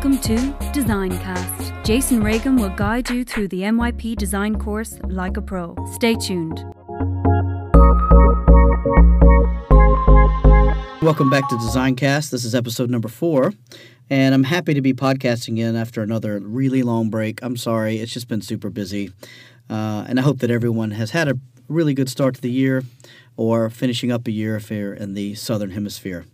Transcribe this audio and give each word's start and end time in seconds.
Welcome 0.00 0.18
to 0.20 0.36
Designcast. 0.72 1.84
Jason 1.84 2.22
Reagin 2.22 2.58
will 2.58 2.70
guide 2.70 3.10
you 3.10 3.22
through 3.22 3.48
the 3.48 3.60
MYP 3.60 4.16
design 4.16 4.58
course 4.58 4.98
like 5.04 5.36
a 5.36 5.42
pro. 5.42 5.76
Stay 5.92 6.14
tuned. 6.14 6.64
Welcome 11.02 11.28
back 11.28 11.46
to 11.50 11.54
Designcast. 11.56 12.30
This 12.30 12.46
is 12.46 12.54
episode 12.54 12.88
number 12.88 13.08
four, 13.08 13.52
and 14.08 14.34
I'm 14.34 14.44
happy 14.44 14.72
to 14.72 14.80
be 14.80 14.94
podcasting 14.94 15.58
in 15.58 15.76
after 15.76 16.00
another 16.00 16.40
really 16.40 16.82
long 16.82 17.10
break. 17.10 17.42
I'm 17.42 17.58
sorry, 17.58 17.98
it's 17.98 18.14
just 18.14 18.26
been 18.26 18.40
super 18.40 18.70
busy, 18.70 19.12
uh, 19.68 20.06
and 20.08 20.18
I 20.18 20.22
hope 20.22 20.38
that 20.38 20.50
everyone 20.50 20.92
has 20.92 21.10
had 21.10 21.28
a 21.28 21.38
really 21.68 21.92
good 21.92 22.08
start 22.08 22.36
to 22.36 22.40
the 22.40 22.50
year 22.50 22.84
or 23.36 23.68
finishing 23.68 24.10
up 24.10 24.26
a 24.26 24.30
year 24.30 24.56
if 24.56 24.70
you're 24.70 24.94
in 24.94 25.12
the 25.12 25.34
southern 25.34 25.72
hemisphere. 25.72 26.24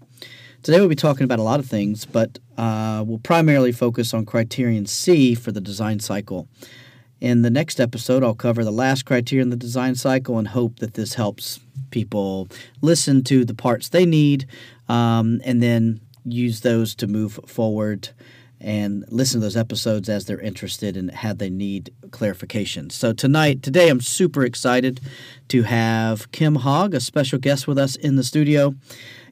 Today 0.67 0.80
we'll 0.80 0.89
be 0.89 0.96
talking 0.96 1.23
about 1.23 1.39
a 1.39 1.45
lot 1.45 1.61
of 1.61 1.66
things, 1.66 2.05
but 2.05 2.41
uh, 2.59 3.05
we'll 3.07 3.20
primarily 3.20 3.70
focus 3.70 4.12
on 4.12 4.27
criterion 4.27 4.84
C 4.84 5.37
for 5.37 5.52
the 5.52 5.61
design 5.61 6.01
cycle. 6.01 6.48
In 7.20 7.43
the 7.43 7.51
next 7.51 7.79
episode, 7.79 8.24
I'll 8.24 8.34
cover 8.34 8.65
the 8.65 8.73
last 8.73 9.05
criteria 9.05 9.45
in 9.45 9.51
the 9.51 9.57
design 9.57 9.95
cycle 9.95 10.38
and 10.38 10.48
hope 10.48 10.80
that 10.80 10.95
this 10.95 11.15
helps 11.15 11.60
people 11.93 12.48
listen 12.80 13.23
to 13.23 13.45
the 13.45 13.55
parts 13.55 13.91
they 13.91 14.05
need 14.05 14.48
um, 14.88 15.41
and 15.45 15.62
then 15.62 16.01
use 16.24 16.62
those 16.62 16.96
to 16.96 17.07
move 17.07 17.38
forward 17.46 18.09
and 18.60 19.05
listen 19.09 19.38
to 19.38 19.46
those 19.46 19.57
episodes 19.57 20.09
as 20.09 20.24
they're 20.24 20.41
interested 20.41 20.96
and 20.96 21.12
how 21.12 21.33
they 21.33 21.51
need 21.51 21.95
clarification. 22.10 22.91
So 22.91 23.12
tonight, 23.12 23.62
today, 23.62 23.88
I'm 23.88 24.01
super 24.01 24.45
excited 24.45 25.01
to 25.46 25.62
have 25.62 26.33
Kim 26.33 26.57
Hogg, 26.57 26.93
a 26.93 26.98
special 26.98 27.38
guest 27.38 27.69
with 27.69 27.79
us 27.79 27.95
in 27.95 28.16
the 28.16 28.24
studio. 28.24 28.74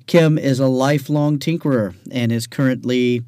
Kim 0.06 0.38
is 0.38 0.60
a 0.60 0.66
lifelong 0.66 1.38
tinkerer 1.38 1.94
and 2.10 2.30
is 2.30 2.46
currently 2.46 3.22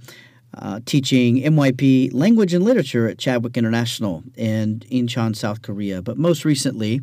uh, 0.54 0.80
teaching 0.86 1.36
MYP 1.42 2.12
language 2.14 2.54
and 2.54 2.64
literature 2.64 3.08
at 3.08 3.18
Chadwick 3.18 3.56
International 3.56 4.22
in 4.36 4.80
Incheon, 4.90 5.36
South 5.36 5.62
Korea. 5.62 6.00
But 6.00 6.16
most 6.16 6.44
recently, 6.44 7.02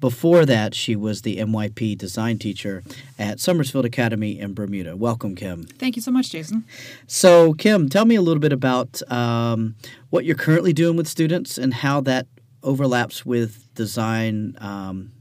before 0.00 0.44
that, 0.46 0.74
she 0.74 0.96
was 0.96 1.22
the 1.22 1.38
MYP 1.38 1.96
design 1.96 2.38
teacher 2.38 2.82
at 3.18 3.40
Somersfield 3.40 3.84
Academy 3.84 4.38
in 4.38 4.54
Bermuda. 4.54 4.96
Welcome, 4.96 5.34
Kim. 5.34 5.64
Thank 5.64 5.96
you 5.96 6.02
so 6.02 6.10
much, 6.10 6.30
Jason. 6.30 6.64
So, 7.06 7.54
Kim, 7.54 7.88
tell 7.88 8.04
me 8.04 8.16
a 8.16 8.22
little 8.22 8.40
bit 8.40 8.52
about 8.52 9.00
um, 9.10 9.76
what 10.10 10.24
you're 10.24 10.36
currently 10.36 10.72
doing 10.72 10.96
with 10.96 11.08
students 11.08 11.58
and 11.58 11.72
how 11.72 12.00
that 12.02 12.26
overlaps 12.62 13.24
with 13.24 13.72
design, 13.74 14.56
um, 14.60 15.12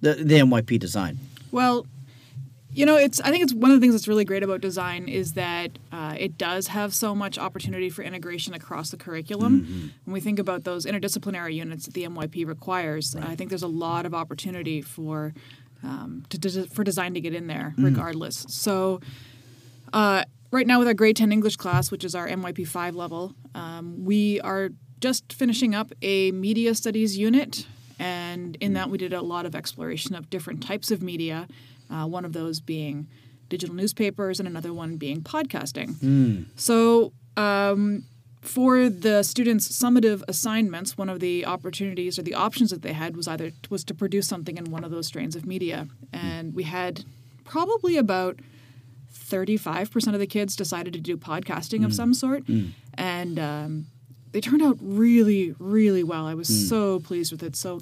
the, 0.00 0.14
the 0.14 0.36
MYP 0.36 0.78
design. 0.78 1.18
Well, 1.50 1.86
you 2.74 2.84
know, 2.86 2.96
it's. 2.96 3.20
I 3.20 3.30
think 3.30 3.44
it's 3.44 3.54
one 3.54 3.70
of 3.70 3.76
the 3.76 3.80
things 3.80 3.94
that's 3.94 4.08
really 4.08 4.24
great 4.24 4.42
about 4.42 4.60
design 4.60 5.08
is 5.08 5.34
that 5.34 5.78
uh, 5.92 6.14
it 6.18 6.36
does 6.36 6.66
have 6.68 6.92
so 6.94 7.14
much 7.14 7.38
opportunity 7.38 7.88
for 7.90 8.02
integration 8.02 8.52
across 8.54 8.90
the 8.90 8.96
curriculum. 8.96 9.60
Mm-hmm. 9.62 9.86
When 10.04 10.12
we 10.12 10.20
think 10.20 10.38
about 10.38 10.64
those 10.64 10.84
interdisciplinary 10.86 11.54
units 11.54 11.84
that 11.86 11.94
the 11.94 12.04
MYP 12.04 12.46
requires, 12.46 13.14
Right. 13.14 13.28
I 13.30 13.36
think 13.36 13.50
there's 13.50 13.62
a 13.62 13.68
lot 13.68 14.06
of 14.06 14.14
opportunity 14.14 14.82
for 14.82 15.32
um, 15.82 16.24
to, 16.30 16.38
to, 16.40 16.66
for 16.66 16.82
design 16.84 17.14
to 17.14 17.20
get 17.20 17.34
in 17.34 17.46
there, 17.46 17.74
Mm. 17.78 17.84
regardless. 17.84 18.44
So. 18.48 19.00
Uh, 19.92 20.24
right 20.50 20.66
now, 20.66 20.78
with 20.80 20.88
our 20.88 20.94
grade 20.94 21.16
10 21.16 21.30
English 21.30 21.56
class, 21.56 21.90
which 21.92 22.04
is 22.04 22.14
our 22.16 22.26
MYP 22.28 22.66
5 22.66 22.96
level, 22.96 23.32
um, 23.54 24.04
we 24.04 24.40
are 24.40 24.70
just 25.00 25.32
finishing 25.32 25.74
up 25.74 25.92
a 26.02 26.32
media 26.32 26.74
studies 26.74 27.16
unit. 27.16 27.66
And 27.98 28.56
in 28.56 28.72
that, 28.72 28.90
we 28.90 28.98
did 28.98 29.12
a 29.12 29.22
lot 29.22 29.46
of 29.46 29.54
exploration 29.54 30.16
of 30.16 30.28
different 30.30 30.62
types 30.64 30.90
of 30.90 31.00
media, 31.00 31.46
uh, 31.90 32.06
one 32.06 32.24
of 32.24 32.32
those 32.32 32.60
being 32.60 33.06
digital 33.48 33.74
newspapers, 33.74 34.38
and 34.40 34.48
another 34.48 34.72
one 34.72 34.96
being 34.96 35.22
podcasting. 35.22 36.46
So, 36.56 37.12
um, 37.36 38.04
for 38.40 38.88
the 38.90 39.22
students' 39.22 39.68
summative 39.68 40.22
assignments, 40.28 40.98
one 40.98 41.08
of 41.08 41.20
the 41.20 41.46
opportunities 41.46 42.18
or 42.18 42.22
the 42.22 42.34
options 42.34 42.70
that 42.70 42.82
they 42.82 42.92
had 42.92 43.16
was 43.16 43.26
either 43.26 43.52
was 43.70 43.84
to 43.84 43.94
produce 43.94 44.28
something 44.28 44.56
in 44.58 44.70
one 44.70 44.84
of 44.84 44.90
those 44.90 45.06
strains 45.06 45.34
of 45.36 45.46
media, 45.46 45.88
and 46.12 46.54
we 46.54 46.64
had 46.64 47.04
probably 47.44 47.96
about 47.96 48.38
35% 49.12 50.12
of 50.12 50.18
the 50.18 50.26
kids 50.26 50.56
decided 50.56 50.92
to 50.92 51.00
do 51.00 51.16
podcasting 51.16 51.84
of 51.84 51.94
some 51.94 52.12
sort. 52.14 52.44
And 52.94 53.38
um, 53.38 53.86
they 54.32 54.40
turned 54.40 54.62
out 54.62 54.76
really, 54.80 55.54
really 55.58 56.02
well. 56.04 56.26
I 56.26 56.34
was 56.34 56.48
so 56.68 57.00
pleased 57.00 57.32
with 57.32 57.42
it. 57.42 57.56
So, 57.56 57.80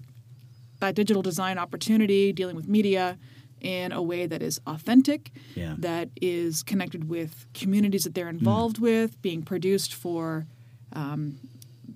that 0.81 0.95
digital 0.95 1.23
design 1.23 1.59
opportunity, 1.59 2.33
dealing 2.33 2.57
with 2.57 2.69
media 2.69 3.17
in 3.63 3.93
a 3.93 4.03
way 4.03 4.27
that 4.27 4.43
is 4.43 4.61
authentic, 4.67 5.31
Yeah. 5.55 5.75
that 5.79 6.11
is 6.21 6.63
connected 6.63 7.09
with 7.09 7.47
communities 7.55 8.05
that 8.05 8.15
they're 8.15 8.29
involved 8.29 8.79
with, 8.79 9.21
being 9.23 9.43
produced 9.43 9.95
for 9.95 10.47
um, 10.93 11.39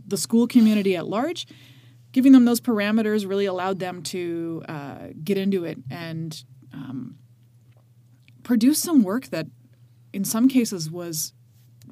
the 0.07 0.17
school 0.17 0.47
community 0.47 0.97
at 0.97 1.07
large. 1.07 1.47
Giving 2.13 2.33
them 2.33 2.45
those 2.47 2.61
parameters 2.61 3.29
really 3.29 3.45
allowed 3.47 3.79
them 3.79 4.03
to 4.05 4.63
uh, 4.69 5.09
get 5.23 5.37
into 5.37 5.65
it 5.65 5.79
and 5.91 6.43
um, 6.73 7.19
produce 8.43 8.81
some 8.81 9.03
work 9.03 9.27
that, 9.29 9.47
in 10.13 10.25
some 10.25 10.49
cases, 10.49 10.91
was 10.91 11.35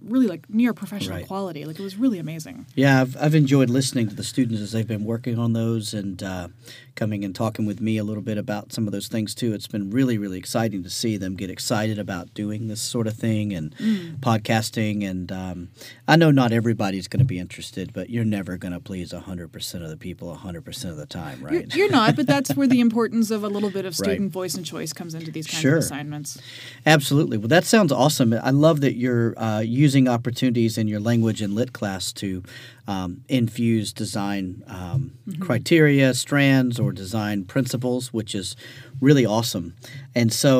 really 0.03 0.27
like 0.27 0.49
near 0.50 0.72
professional 0.75 1.16
Right. 1.19 1.27
quality. 1.27 1.65
Like 1.65 1.78
it 1.78 1.82
was 1.82 1.97
really 1.97 2.19
amazing. 2.19 2.66
Yeah, 2.75 3.00
I've, 3.00 3.16
I've 3.21 3.34
enjoyed 3.34 3.71
listening 3.71 4.09
to 4.09 4.15
the 4.15 4.25
students 4.25 4.60
as 4.60 4.72
they've 4.72 4.87
been 4.87 5.05
working 5.05 5.38
on 5.38 5.53
those 5.53 5.93
and 5.94 6.22
uh, 6.22 6.49
coming 6.97 7.25
and 7.25 7.34
talking 7.34 7.66
with 7.66 7.81
me 7.81 7.99
a 7.99 8.04
little 8.04 8.22
bit 8.22 8.38
about 8.38 8.72
some 8.72 8.87
of 8.87 8.93
those 8.93 9.09
things 9.09 9.34
too. 9.34 9.53
It's 9.53 9.66
been 9.66 9.91
really, 9.91 10.16
really 10.19 10.38
exciting 10.38 10.83
to 10.84 10.91
see 10.91 11.16
them 11.16 11.34
get 11.37 11.50
excited 11.50 11.99
about 11.99 12.33
doing 12.34 12.69
this 12.69 12.81
sort 12.81 13.06
of 13.06 13.15
thing 13.15 13.53
and 13.53 13.75
podcasting. 14.21 15.09
And 15.09 15.31
um, 15.31 15.69
I 16.09 16.16
know 16.16 16.31
not 16.31 16.53
everybody's 16.53 17.09
going 17.09 17.19
to 17.21 17.25
be 17.25 17.38
interested, 17.38 17.93
but 17.93 18.10
you're 18.10 18.25
never 18.25 18.56
going 18.56 18.72
to 18.72 18.81
please 18.81 19.12
100% 19.12 19.83
of 19.83 19.88
the 19.91 19.97
people 19.97 20.34
100% 20.37 20.91
of 20.91 20.97
the 20.97 21.06
time, 21.06 21.41
You're, 21.41 21.50
right? 21.50 21.75
you're 21.75 21.91
not, 21.91 22.16
but 22.16 22.27
that's 22.27 22.54
where 22.56 22.66
the 22.66 22.81
importance 22.88 23.31
of 23.31 23.44
a 23.44 23.49
little 23.49 23.71
bit 23.71 23.84
of 23.84 23.94
Right. 24.00 24.10
student 24.10 24.33
voice 24.33 24.54
and 24.56 24.65
choice 24.66 24.93
comes 24.93 25.15
into 25.15 25.31
these 25.31 25.47
kinds 25.47 25.60
Sure. 25.60 25.77
of 25.77 25.84
assignments. 25.84 26.38
Absolutely. 26.87 27.37
Well, 27.38 27.49
that 27.49 27.65
sounds 27.65 27.93
awesome. 27.93 28.33
I 28.33 28.50
love 28.50 28.81
that 28.81 28.97
you're 28.97 29.34
uh, 29.38 29.60
using 29.84 30.09
opportunities 30.09 30.78
in 30.81 30.87
your 30.93 31.00
language 31.11 31.41
and 31.45 31.55
lit 31.55 31.72
class 31.72 32.12
to 32.12 32.43
um, 32.87 33.11
infuse 33.28 33.93
design 33.93 34.45
um, 34.67 35.00
criteria, 35.41 36.15
strands, 36.15 36.78
or 36.81 36.91
design 36.93 37.45
principles, 37.45 38.12
which 38.19 38.34
is 38.34 38.56
really 39.00 39.27
awesome. 39.27 39.67
And 40.15 40.33
so 40.33 40.53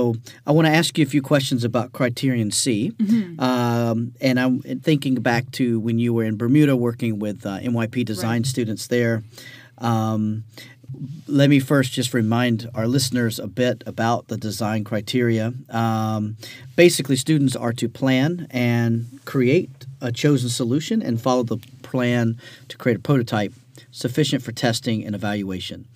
I 0.47 0.51
want 0.53 0.67
to 0.67 0.73
ask 0.81 0.99
you 0.99 1.05
a 1.05 1.09
few 1.09 1.23
questions 1.23 1.65
about 1.65 1.93
Criterion 1.93 2.51
C. 2.51 2.93
Um, 3.39 4.13
and 4.21 4.39
I'm 4.39 4.61
thinking 4.83 5.15
back 5.17 5.45
to 5.53 5.65
when 5.81 5.99
you 5.99 6.13
were 6.15 6.25
in 6.25 6.37
Bermuda 6.37 6.77
working 6.77 7.19
with 7.19 7.47
uh, 7.47 7.59
MYP 7.61 8.05
design 8.05 8.43
Right. 8.43 8.47
students 8.47 8.87
there. 8.89 9.23
Um, 9.79 10.45
let 11.27 11.51
me 11.51 11.59
first 11.59 11.93
just 11.93 12.15
remind 12.15 12.71
our 12.75 12.87
listeners 12.87 13.39
a 13.39 13.47
bit 13.47 13.83
about 13.87 14.29
the 14.29 14.37
design 14.37 14.85
criteria. 14.85 15.53
Um, 15.71 16.37
basically, 16.77 17.17
students 17.17 17.57
are 17.57 17.73
to 17.73 17.89
plan 17.89 18.47
and 18.51 19.21
create 19.25 19.71
a 20.01 20.13
chosen 20.13 20.49
solution 20.49 21.03
and 21.03 21.21
follow 21.21 21.43
the 21.43 21.59
plan 21.83 22.39
to 22.69 22.77
create 22.77 22.99
a 22.99 23.01
prototype 23.01 23.53
sufficient 23.91 24.43
for 24.43 24.53
testing 24.53 25.05
and 25.05 25.15
evaluation. 25.15 25.87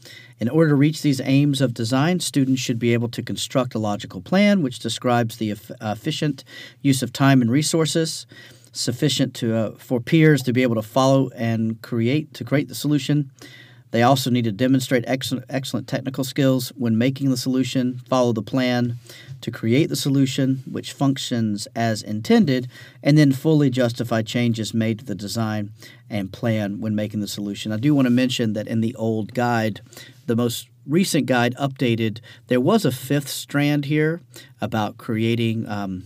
In 0.41 0.49
order 0.49 0.71
to 0.71 0.77
reach 0.77 1.03
these 1.03 1.21
aims 1.21 1.61
of 1.61 1.75
design, 1.75 2.21
students 2.21 2.61
should 2.61 2.79
be 2.79 2.93
able 2.93 3.09
to 3.09 3.23
construct 3.23 3.75
a 3.75 3.79
logical 3.79 4.21
plan 4.21 4.63
which 4.63 4.79
describes 4.79 5.37
the 5.37 5.51
eff- 5.51 5.73
efficient 5.81 6.45
use 6.81 7.03
of 7.03 7.13
time 7.13 7.43
and 7.43 7.51
resources 7.51 8.27
sufficient 8.73 9.35
to, 9.35 9.57
uh, 9.57 9.71
for 9.73 10.01
peers 10.01 10.43
to 10.43 10.53
be 10.53 10.63
able 10.63 10.77
to 10.77 10.83
follow 10.83 11.31
and 11.31 11.83
create 11.83 12.33
to 12.35 12.45
create 12.45 12.69
the 12.69 12.75
solution. 12.75 13.31
They 13.91 14.03
also 14.03 14.31
need 14.31 14.45
to 14.45 14.53
demonstrate 14.53 15.05
excellent, 15.07 15.47
excellent 15.49 15.89
technical 15.89 16.25
skills 16.25 16.71
when 16.77 16.99
making 16.99 17.31
the 17.31 17.37
solution, 17.37 18.01
follow 18.09 18.33
the 18.33 18.43
plan 18.43 18.97
to 19.41 19.51
create 19.51 19.89
the 19.89 19.97
solution, 19.97 20.63
which 20.71 20.93
functions 20.93 21.69
as 21.75 22.03
intended, 22.03 22.69
and 23.03 23.17
then 23.17 23.33
fully 23.33 23.71
justify 23.71 24.23
changes 24.23 24.75
made 24.75 24.99
to 24.99 25.05
the 25.05 25.15
design 25.15 25.71
and 26.11 26.33
plan 26.33 26.81
when 26.81 26.95
making 26.95 27.21
the 27.21 27.29
solution. 27.29 27.73
I 27.73 27.77
do 27.77 27.95
want 27.95 28.07
to 28.07 28.11
mention 28.11 28.53
that 28.55 28.69
in 28.69 28.81
the 28.81 28.95
old 28.97 29.35
guide, 29.35 29.81
the 30.27 30.37
most 30.37 30.69
recent 30.87 31.27
guide 31.27 31.55
updated, 31.57 32.21
there 32.49 32.61
was 32.61 32.85
a 32.85 32.93
fifth 32.93 33.29
strand 33.29 33.87
here 33.87 34.21
about 34.61 34.99
creating. 34.99 35.69
Um, 35.69 36.05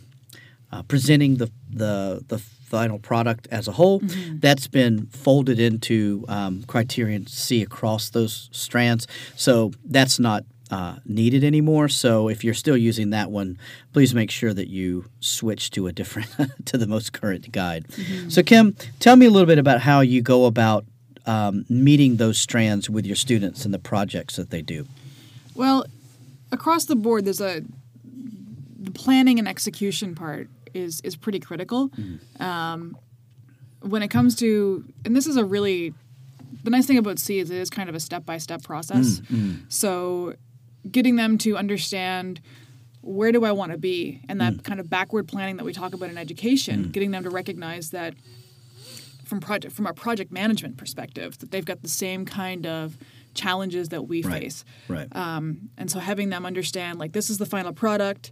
uh, 0.73 0.83
presenting 0.83 1.37
the, 1.37 1.51
the 1.71 2.25
the 2.29 2.39
final 2.39 2.99
product 2.99 3.47
as 3.51 3.69
a 3.69 3.73
whole. 3.73 4.01
That's 4.41 4.67
been 4.67 5.07
folded 5.07 5.61
into 5.61 6.25
um, 6.27 6.65
criterion 6.65 7.27
C 7.27 7.61
across 7.61 8.09
those 8.09 8.49
strands, 8.51 9.07
so 9.37 9.73
that's 9.85 10.19
not 10.19 10.45
uh, 10.71 10.97
needed 11.05 11.45
anymore. 11.45 11.89
So 11.91 12.29
if 12.29 12.43
you're 12.43 12.55
still 12.55 12.79
using 12.79 13.11
that 13.11 13.31
one, 13.31 13.59
please 13.93 14.15
make 14.15 14.31
sure 14.31 14.55
that 14.55 14.69
you 14.69 15.05
switch 15.21 15.71
to 15.73 15.87
a 15.87 15.93
different 15.93 16.31
to 16.65 16.79
the 16.79 16.87
most 16.87 17.13
current 17.13 17.53
guide. 17.53 17.87
So 18.29 18.43
Kim, 18.43 18.75
tell 18.99 19.17
me 19.17 19.27
a 19.27 19.31
little 19.31 19.47
bit 19.47 19.59
about 19.59 19.83
how 19.83 20.01
you 20.01 20.23
go 20.23 20.47
about 20.47 20.87
um, 21.27 21.67
meeting 21.69 22.17
those 22.17 22.39
strands 22.39 22.89
with 22.89 23.05
your 23.07 23.17
students 23.17 23.67
and 23.67 23.75
the 23.75 23.79
projects 23.79 24.37
that 24.37 24.49
they 24.49 24.63
do. 24.63 24.87
Well, 25.55 25.85
across 26.51 26.87
the 26.87 26.97
board, 26.97 27.27
there's 27.27 27.41
a 27.41 27.63
the 28.83 28.91
planning 28.91 29.39
and 29.39 29.47
execution 29.47 30.15
part 30.15 30.49
is 30.75 31.01
is 31.03 31.17
pretty 31.17 31.41
critical. 31.41 31.89
Mm-hmm. 31.91 32.43
Um, 32.43 32.97
when 33.81 34.03
it 34.03 34.09
comes 34.09 34.37
to, 34.37 34.85
and 35.05 35.17
this 35.17 35.27
is 35.27 35.37
a 35.37 35.45
really, 35.45 35.93
the 36.63 36.71
nice 36.71 36.87
thing 36.87 36.99
about 36.99 37.19
C 37.19 37.39
is 37.39 37.51
it 37.51 37.57
is 37.57 37.69
kind 37.69 37.89
of 37.89 37.95
a 37.95 38.01
step 38.01 38.25
by 38.25 38.39
step 38.39 38.63
process. 38.63 39.21
Mm, 39.21 39.27
mm. 39.27 39.73
So 39.73 40.35
getting 40.89 41.17
them 41.17 41.39
to 41.39 41.57
understand 41.57 42.41
where 43.01 43.33
do 43.33 43.45
I 43.45 43.53
want 43.53 43.73
to 43.73 43.79
be 43.79 44.21
and 44.29 44.41
that 44.41 44.55
mm. 44.55 44.65
kind 44.65 44.79
of 44.79 44.89
backward 44.89 45.27
planning 45.27 45.57
that 45.57 45.65
we 45.65 45.73
talk 45.73 45.93
about 45.95 46.09
in 46.11 46.19
education, 46.19 46.91
getting 46.91 47.11
them 47.11 47.25
to 47.25 47.31
recognize 47.31 47.91
that 47.91 48.15
from 49.25 49.41
project 49.41 49.75
from 49.75 49.87
a 49.87 49.95
project 49.95 50.31
management 50.31 50.77
perspective 50.77 51.39
that 51.39 51.51
they've 51.51 51.65
got 51.65 51.83
the 51.83 51.89
same 51.89 52.25
kind 52.25 52.67
of 52.67 52.97
challenges 53.35 53.89
that 53.89 54.03
we 54.03 54.23
Right. 54.23 54.43
face. 54.43 54.65
Right. 54.89 55.09
Um, 55.17 55.71
and 55.79 55.91
so 55.91 55.99
having 55.99 56.29
them 56.29 56.45
understand 56.45 56.99
like 56.99 57.13
this 57.13 57.31
is 57.31 57.39
the 57.39 57.47
final 57.47 57.73
product, 57.73 58.31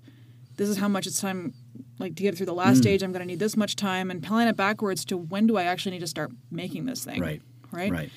this 0.57 0.69
is 0.69 0.77
how 0.77 0.89
much 0.89 1.07
it's 1.07 1.21
time 1.21 1.55
like 2.00 2.17
to 2.17 2.23
get 2.23 2.37
through 2.37 2.47
the 2.47 2.55
last 2.55 2.79
Mm. 2.79 2.82
stage. 2.82 3.02
I'm 3.02 3.12
going 3.12 3.20
to 3.20 3.26
need 3.26 3.38
this 3.38 3.56
much 3.56 3.76
time, 3.76 4.11
and 4.11 4.23
plan 4.23 4.49
it 4.49 4.56
backwards 4.56 5.05
to 5.06 5.17
when 5.17 5.47
do 5.47 5.56
I 5.56 5.64
actually 5.64 5.93
need 5.93 6.00
to 6.00 6.06
start 6.06 6.31
making 6.50 6.87
this 6.87 7.05
thing. 7.05 7.20
right. 7.20 7.41
Right. 7.73 7.93
Right. 7.93 8.11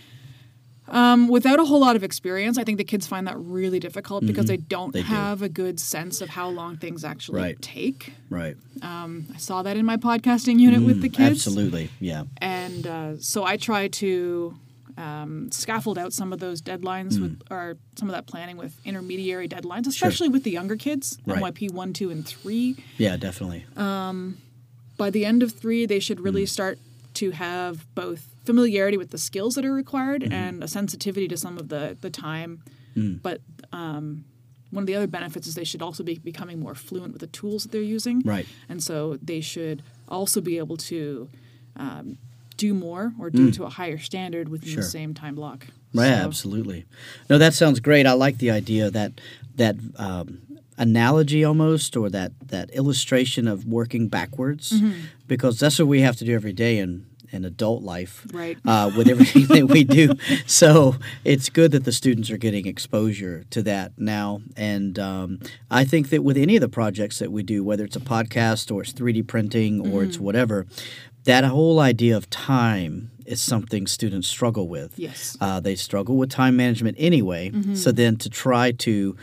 Um, 0.89 1.29
without 1.29 1.59
a 1.59 1.63
whole 1.65 1.79
lot 1.79 1.95
of 1.95 2.03
experience, 2.03 2.57
I 2.57 2.65
think 2.65 2.77
the 2.77 2.83
kids 2.83 3.07
find 3.07 3.25
that 3.27 3.37
really 3.39 3.79
difficult 3.79 4.25
because 4.25 4.47
they 4.47 4.57
don't 4.57 4.89
Mm-hmm. 4.89 4.97
They 4.97 5.01
do. 5.03 5.07
have 5.07 5.41
a 5.41 5.47
good 5.47 5.79
sense 5.79 6.19
of 6.19 6.29
how 6.29 6.49
long 6.49 6.75
things 6.75 7.05
actually 7.05 7.39
Right. 7.41 7.61
take. 7.61 8.11
Right. 8.29 8.57
I 8.81 9.37
saw 9.37 9.63
that 9.63 9.77
in 9.77 9.85
my 9.85 9.95
podcasting 9.95 10.59
unit 10.59 10.81
with 10.83 11.01
the 11.01 11.07
kids. 11.07 11.43
Mm, 11.43 11.47
Absolutely. 11.47 11.89
Yeah. 12.01 12.23
and 12.37 12.85
uh, 12.85 13.17
so 13.19 13.45
I 13.45 13.55
try 13.57 13.87
to 13.87 14.55
um, 14.97 15.51
scaffold 15.51 15.97
out 15.97 16.13
some 16.13 16.31
of 16.33 16.39
those 16.39 16.61
deadlines 16.61 17.19
with, 17.21 17.41
or 17.49 17.77
some 17.95 18.07
of 18.09 18.13
that 18.15 18.27
planning 18.27 18.57
with 18.57 18.75
intermediary 18.85 19.47
deadlines, 19.47 19.87
especially 19.87 20.29
with 20.29 20.43
the 20.43 20.51
younger 20.51 20.75
kids, 20.75 21.17
Right. 21.25 21.39
MYP 21.41 21.71
one, 21.71 21.93
two, 21.93 22.09
and 22.09 22.25
three. 22.25 22.75
Yeah. 22.97 23.17
Definitely. 23.17 23.65
Um, 23.75 24.37
By 24.97 25.09
the 25.09 25.25
end 25.25 25.41
of 25.41 25.51
three, 25.53 25.85
they 25.87 25.99
should 25.99 26.19
Mm. 26.19 26.23
really 26.25 26.45
start 26.45 26.77
to 27.15 27.31
have 27.31 27.85
both 27.95 28.27
familiarity 28.45 28.97
with 28.97 29.09
the 29.09 29.17
skills 29.17 29.55
that 29.55 29.65
are 29.65 29.73
required 29.73 30.21
Mm-hmm. 30.21 30.33
and 30.33 30.63
a 30.63 30.67
sensitivity 30.67 31.27
to 31.27 31.37
some 31.37 31.57
of 31.57 31.69
the 31.69 31.97
the 32.01 32.09
time. 32.09 32.61
Mm. 32.95 33.21
But 33.21 33.41
um, 33.71 34.25
one 34.69 34.83
of 34.83 34.87
the 34.87 34.95
other 34.95 35.07
benefits 35.07 35.47
is 35.47 35.55
they 35.55 35.63
should 35.63 35.81
also 35.81 36.03
be 36.03 36.15
becoming 36.19 36.59
more 36.59 36.75
fluent 36.75 37.11
with 37.13 37.21
the 37.21 37.27
tools 37.27 37.63
that 37.63 37.71
they're 37.71 37.81
using. 37.97 38.21
Right. 38.25 38.45
And 38.69 38.81
so 38.83 39.17
they 39.21 39.41
should 39.41 39.81
also 40.07 40.41
be 40.41 40.57
able 40.59 40.77
to 40.77 41.29
um, 41.75 42.17
do 42.57 42.73
more 42.73 43.13
or 43.19 43.29
do 43.29 43.47
it 43.47 43.53
to 43.55 43.63
a 43.65 43.69
higher 43.69 43.97
standard 43.97 44.49
within 44.49 44.69
Mm. 44.69 44.73
Sure. 44.73 44.83
the 44.83 44.89
same 44.89 45.13
time 45.13 45.35
block. 45.35 45.67
Right, 45.93 46.07
So- 46.09 46.13
absolutely. 46.25 46.85
No, 47.29 47.37
that 47.37 47.53
sounds 47.53 47.79
great. 47.79 48.05
I 48.05 48.13
like 48.13 48.37
the 48.39 48.51
idea 48.51 48.89
that 48.91 49.13
that 49.55 49.75
um, 49.97 50.39
analogy 50.77 51.43
almost, 51.43 51.95
or 51.95 52.09
that 52.09 52.31
that 52.47 52.69
illustration 52.71 53.47
of 53.47 53.65
working 53.65 54.07
backwards, 54.07 54.71
Mm-hmm. 54.71 54.91
because 55.27 55.59
that's 55.59 55.77
what 55.79 55.87
we 55.87 56.01
have 56.01 56.15
to 56.17 56.25
do 56.25 56.33
every 56.33 56.53
day 56.53 56.79
in 56.79 57.05
in 57.33 57.43
adult 57.45 57.83
life, 57.83 58.25
Right. 58.31 58.57
Uh, 58.65 58.91
with 58.95 59.07
everything 59.09 59.47
that 59.47 59.67
we 59.67 59.83
do. 59.83 60.13
So 60.45 60.95
it's 61.25 61.49
good 61.49 61.71
that 61.71 61.83
the 61.83 61.91
students 61.91 62.29
are 62.31 62.37
getting 62.37 62.67
exposure 62.67 63.43
to 63.49 63.61
that 63.63 63.93
now, 63.97 64.41
and 64.55 64.97
um, 64.99 65.39
I 65.71 65.83
think 65.85 66.09
that 66.09 66.23
with 66.23 66.37
any 66.37 66.55
of 66.55 66.61
the 66.61 66.69
projects 66.69 67.19
that 67.19 67.31
we 67.31 67.43
do, 67.43 67.63
whether 67.63 67.83
it's 67.83 67.95
a 67.95 67.99
podcast 68.01 68.71
or 68.73 68.81
it's 68.83 68.93
3D 68.93 69.27
printing 69.27 69.91
or 69.93 70.03
it's 70.03 70.15
Mm-hmm. 70.17 70.25
whatever, 70.25 70.65
that 71.25 71.43
whole 71.45 71.79
idea 71.79 72.15
of 72.15 72.29
time 72.29 73.09
is 73.25 73.41
something 73.41 73.87
students 73.87 74.27
struggle 74.27 74.67
with. 74.67 74.99
Yes. 74.99 75.37
Uh, 75.41 75.59
they 75.59 75.75
struggle 75.75 76.17
with 76.17 76.29
time 76.29 76.55
management 76.57 76.97
anyway. 76.99 77.49
Mm-hmm. 77.49 77.75
So 77.75 77.91
then 77.93 78.17
to 78.17 78.29
try 78.29 78.71
to 78.73 79.15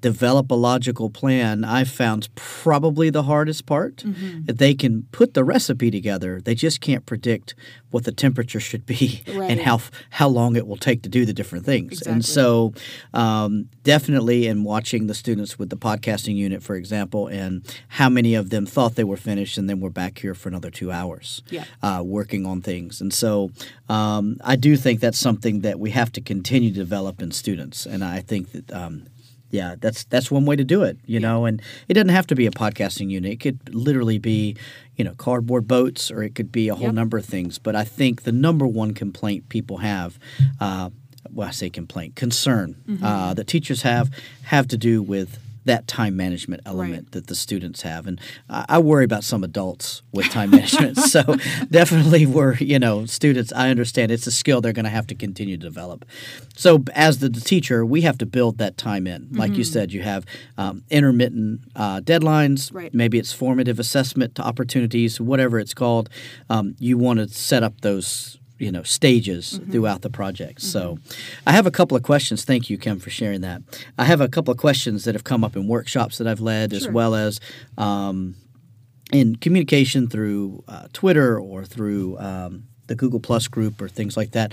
develop 0.00 0.50
a 0.50 0.54
logical 0.54 1.10
plan, 1.10 1.64
I've 1.64 1.90
found 1.90 2.28
probably 2.34 3.10
the 3.10 3.24
hardest 3.24 3.66
part. 3.66 3.96
Mm-hmm. 3.96 4.42
They 4.46 4.74
can 4.74 5.02
put 5.12 5.34
the 5.34 5.44
recipe 5.44 5.90
together, 5.90 6.40
they 6.40 6.54
just 6.54 6.80
can't 6.80 7.04
predict 7.06 7.54
what 7.90 8.04
the 8.04 8.12
temperature 8.12 8.60
should 8.60 8.84
be 8.86 9.22
and 9.26 9.60
how 9.60 9.80
how 10.10 10.28
long 10.28 10.56
it 10.56 10.66
will 10.66 10.76
take 10.76 11.02
to 11.02 11.08
do 11.08 11.24
the 11.24 11.32
different 11.32 11.64
things. 11.64 12.02
And 12.02 12.24
so, 12.24 12.74
um, 13.14 13.68
definitely 13.82 14.46
in 14.46 14.62
watching 14.62 15.06
the 15.06 15.14
students 15.14 15.58
with 15.58 15.70
the 15.70 15.76
podcasting 15.76 16.36
unit, 16.36 16.62
for 16.62 16.76
example, 16.76 17.26
and 17.28 17.62
how 17.88 18.08
many 18.08 18.34
of 18.34 18.50
them 18.50 18.66
thought 18.66 18.94
they 18.94 19.04
were 19.04 19.16
finished 19.16 19.56
and 19.58 19.68
then 19.68 19.80
were 19.80 19.90
back 19.90 20.18
here 20.18 20.34
for 20.34 20.48
another 20.48 20.70
two 20.70 20.92
hours 20.92 21.42
Yeah. 21.50 21.64
uh, 21.82 22.02
working 22.04 22.44
on 22.46 22.60
things. 22.60 23.00
And 23.00 23.12
so 23.12 23.50
um, 23.88 24.36
I 24.44 24.56
do 24.56 24.76
think 24.76 25.00
that's 25.00 25.18
something 25.18 25.60
that 25.60 25.80
we 25.80 25.90
have 25.90 26.12
to 26.12 26.20
continue 26.20 26.70
to 26.70 26.76
develop 26.76 27.22
in 27.22 27.30
students. 27.30 27.86
And 27.86 28.04
I 28.04 28.20
think 28.20 28.52
that. 28.52 28.70
Um, 28.72 29.04
yeah, 29.50 29.74
that's 29.80 30.04
that's 30.04 30.30
one 30.30 30.44
way 30.44 30.56
to 30.56 30.64
do 30.64 30.82
it, 30.82 30.98
you 31.06 31.18
know, 31.20 31.46
and 31.46 31.62
it 31.88 31.94
doesn't 31.94 32.08
have 32.10 32.26
to 32.28 32.34
be 32.34 32.46
a 32.46 32.50
podcasting 32.50 33.10
unit. 33.10 33.32
It 33.32 33.40
could 33.40 33.74
literally 33.74 34.18
be, 34.18 34.56
you 34.96 35.04
know, 35.04 35.14
cardboard 35.14 35.66
boats, 35.66 36.10
or 36.10 36.22
it 36.22 36.34
could 36.34 36.52
be 36.52 36.68
a 36.68 36.74
whole 36.74 36.86
Yep. 36.88 36.94
number 36.94 37.16
of 37.18 37.24
things. 37.24 37.58
But 37.58 37.74
I 37.74 37.84
think 37.84 38.22
the 38.22 38.32
number 38.32 38.66
one 38.66 38.92
complaint 38.94 39.48
people 39.48 39.78
have, 39.78 40.18
uh, 40.60 40.90
well, 41.32 41.48
I 41.48 41.50
say 41.52 41.70
complaint, 41.70 42.14
concern 42.16 42.76
Mm-hmm. 42.88 43.04
uh, 43.04 43.34
that 43.34 43.46
teachers 43.46 43.82
have, 43.82 44.10
have 44.44 44.68
to 44.68 44.76
do 44.76 45.02
with 45.02 45.38
that 45.68 45.86
time 45.86 46.16
management 46.16 46.62
element 46.66 47.04
Right. 47.04 47.12
that 47.12 47.26
the 47.28 47.34
students 47.34 47.82
have, 47.82 48.06
and 48.06 48.20
I, 48.50 48.64
I 48.68 48.78
worry 48.80 49.04
about 49.04 49.24
some 49.24 49.42
adults 49.44 50.02
with 50.12 50.26
time 50.30 50.50
management. 50.50 50.98
So 51.08 51.22
definitely, 51.70 52.26
we're 52.26 52.54
you 52.56 52.78
know 52.78 53.06
students. 53.06 53.52
I 53.54 53.70
understand 53.70 54.10
it's 54.10 54.26
a 54.26 54.30
skill 54.32 54.60
they're 54.60 54.72
going 54.72 54.84
to 54.84 54.90
have 54.90 55.06
to 55.08 55.14
continue 55.14 55.56
to 55.56 55.62
develop. 55.62 56.04
So 56.56 56.82
as 56.94 57.18
the, 57.20 57.28
the 57.28 57.40
teacher, 57.40 57.86
we 57.86 58.00
have 58.02 58.18
to 58.18 58.26
build 58.26 58.58
that 58.58 58.76
time 58.76 59.06
in. 59.06 59.28
Like 59.32 59.50
Mm-hmm. 59.52 59.58
you 59.58 59.64
said, 59.64 59.92
you 59.92 60.02
have 60.02 60.24
um, 60.58 60.82
intermittent 60.90 61.60
uh, 61.76 62.00
deadlines. 62.00 62.72
Right. 62.74 62.92
Maybe 62.92 63.18
it's 63.18 63.32
formative 63.32 63.78
assessment 63.78 64.38
opportunities, 64.40 65.20
whatever 65.20 65.58
it's 65.58 65.74
called. 65.74 66.08
Um, 66.50 66.74
you 66.78 66.98
want 66.98 67.18
to 67.20 67.28
set 67.28 67.62
up 67.62 67.80
those 67.82 68.37
you 68.58 68.70
know 68.72 68.82
stages 68.82 69.58
Mm-hmm. 69.58 69.72
throughout 69.72 70.02
the 70.02 70.10
project. 70.10 70.60
So 70.62 70.98
I 71.46 71.52
have 71.52 71.66
a 71.66 71.70
couple 71.70 71.96
of 71.96 72.02
questions. 72.02 72.44
Thank 72.44 72.68
you, 72.70 72.78
Kim, 72.78 72.98
for 73.00 73.10
sharing 73.10 73.40
that. 73.42 73.62
I 73.96 74.04
have 74.04 74.20
a 74.20 74.28
couple 74.28 74.52
of 74.52 74.58
questions 74.58 75.04
that 75.04 75.14
have 75.14 75.24
come 75.24 75.44
up 75.44 75.56
in 75.56 75.66
workshops 75.68 76.18
that 76.18 76.26
I've 76.26 76.40
led, 76.40 76.72
as 76.72 76.88
well 76.88 77.14
as 77.14 77.40
um, 77.76 78.34
in 79.12 79.36
communication 79.36 80.08
through 80.08 80.64
uh, 80.68 80.88
Twitter 80.92 81.38
or 81.38 81.64
through 81.64 82.18
um, 82.18 82.64
the 82.88 82.94
Google 82.94 83.20
Plus 83.20 83.48
group 83.48 83.80
or 83.80 83.88
things 83.88 84.16
like 84.16 84.32
that. 84.32 84.52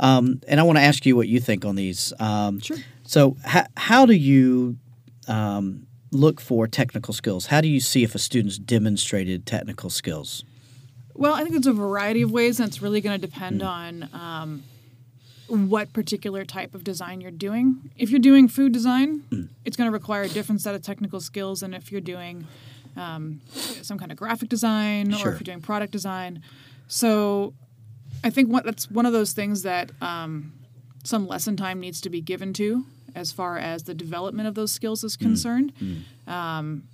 Um, 0.00 0.40
and 0.48 0.58
I 0.60 0.62
want 0.62 0.78
to 0.78 0.82
ask 0.84 1.06
you 1.06 1.16
what 1.16 1.28
you 1.28 1.40
think 1.40 1.64
on 1.64 1.76
these. 1.76 2.12
Um, 2.18 2.60
Sure. 2.60 2.76
So, 3.06 3.36
ha- 3.44 3.66
how 3.76 4.06
do 4.06 4.14
you 4.14 4.76
um, 5.28 5.86
look 6.10 6.40
for 6.40 6.66
technical 6.66 7.12
skills? 7.12 7.46
How 7.46 7.60
do 7.60 7.68
you 7.68 7.80
see 7.80 8.02
if 8.02 8.14
a 8.14 8.18
student's 8.18 8.58
demonstrated 8.58 9.44
technical 9.46 9.90
skills? 9.90 10.44
Well, 11.14 11.34
I 11.34 11.40
think 11.40 11.52
there's 11.52 11.66
a 11.66 11.72
variety 11.72 12.22
of 12.22 12.30
ways, 12.32 12.58
and 12.58 12.68
it's 12.68 12.82
really 12.82 13.00
going 13.00 13.18
to 13.20 13.26
depend 13.26 13.60
Mm. 13.60 13.66
on 13.66 14.08
um, 14.12 14.62
what 15.68 15.92
particular 15.92 16.44
type 16.44 16.74
of 16.74 16.82
design 16.84 17.20
you're 17.20 17.30
doing. 17.30 17.90
If 17.96 18.10
you're 18.10 18.18
doing 18.20 18.48
food 18.48 18.72
design, 18.72 19.22
Mm. 19.30 19.48
it's 19.64 19.76
going 19.76 19.88
to 19.88 19.92
require 19.92 20.22
a 20.22 20.28
different 20.28 20.60
set 20.60 20.74
of 20.74 20.82
technical 20.82 21.20
skills 21.20 21.60
than 21.60 21.72
if 21.74 21.92
you're 21.92 22.00
doing 22.00 22.46
um, 22.96 23.40
some 23.82 23.98
kind 23.98 24.12
of 24.12 24.16
graphic 24.18 24.48
design 24.48 25.12
or 25.12 25.16
if 25.16 25.22
you're 25.24 25.38
doing 25.40 25.60
product 25.60 25.90
design. 25.92 26.40
So, 26.86 27.52
I 28.22 28.30
think 28.30 28.48
what 28.50 28.64
that's 28.64 28.88
one 28.90 29.04
of 29.04 29.12
those 29.12 29.32
things 29.32 29.62
that 29.62 29.90
um, 30.00 30.52
some 31.02 31.26
lesson 31.26 31.56
time 31.56 31.80
needs 31.80 32.00
to 32.02 32.08
be 32.10 32.20
given 32.20 32.52
to 32.54 32.84
as 33.14 33.32
far 33.32 33.58
as 33.58 33.82
the 33.84 33.94
development 33.94 34.46
of 34.48 34.54
those 34.54 34.70
skills 34.72 35.02
is 35.04 35.16
concerned. 35.16 35.72
Um, 36.26 36.84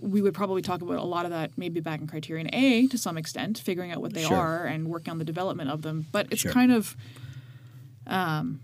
we 0.00 0.22
would 0.22 0.34
probably 0.34 0.62
talk 0.62 0.80
about 0.82 0.98
a 0.98 1.04
lot 1.04 1.24
of 1.26 1.30
that 1.30 1.50
maybe 1.56 1.80
back 1.80 2.00
in 2.00 2.06
criterion 2.06 2.48
A 2.54 2.86
to 2.88 2.96
some 2.98 3.18
extent, 3.18 3.58
figuring 3.58 3.90
out 3.92 4.00
what 4.00 4.14
they 4.14 4.24
Sure. 4.24 4.36
are 4.36 4.64
and 4.64 4.88
working 4.88 5.10
on 5.10 5.18
the 5.18 5.24
development 5.24 5.70
of 5.70 5.82
them. 5.82 6.06
But 6.12 6.28
it's 6.30 6.40
Sure. 6.42 6.52
kind 6.52 6.72
of 6.72 6.96
um, 8.06 8.60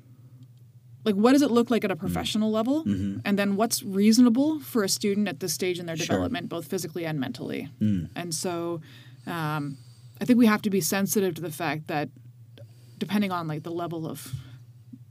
like 1.04 1.14
what 1.14 1.32
does 1.32 1.42
it 1.42 1.50
look 1.50 1.70
like 1.70 1.82
at 1.84 1.90
a 1.90 1.96
Mm. 1.96 2.00
professional 2.00 2.50
level, 2.50 2.84
Mm-hmm. 2.84 3.20
and 3.24 3.38
then 3.38 3.56
what's 3.56 3.82
reasonable 3.82 4.60
for 4.60 4.84
a 4.84 4.88
student 4.88 5.28
at 5.28 5.40
this 5.40 5.52
stage 5.54 5.78
in 5.78 5.86
their 5.86 5.96
Sure. 5.96 6.06
development, 6.06 6.48
both 6.50 6.66
physically 6.66 7.06
and 7.06 7.18
mentally. 7.18 7.68
Mm. 7.80 8.10
And 8.14 8.34
so, 8.34 8.80
um, 9.26 9.78
I 10.20 10.26
think 10.26 10.38
we 10.38 10.46
have 10.46 10.60
to 10.62 10.70
be 10.70 10.80
sensitive 10.82 11.34
to 11.36 11.40
the 11.40 11.50
fact 11.50 11.86
that 11.88 12.10
depending 12.98 13.32
on 13.32 13.48
like 13.48 13.62
the 13.62 13.70
level 13.70 14.06
of 14.06 14.34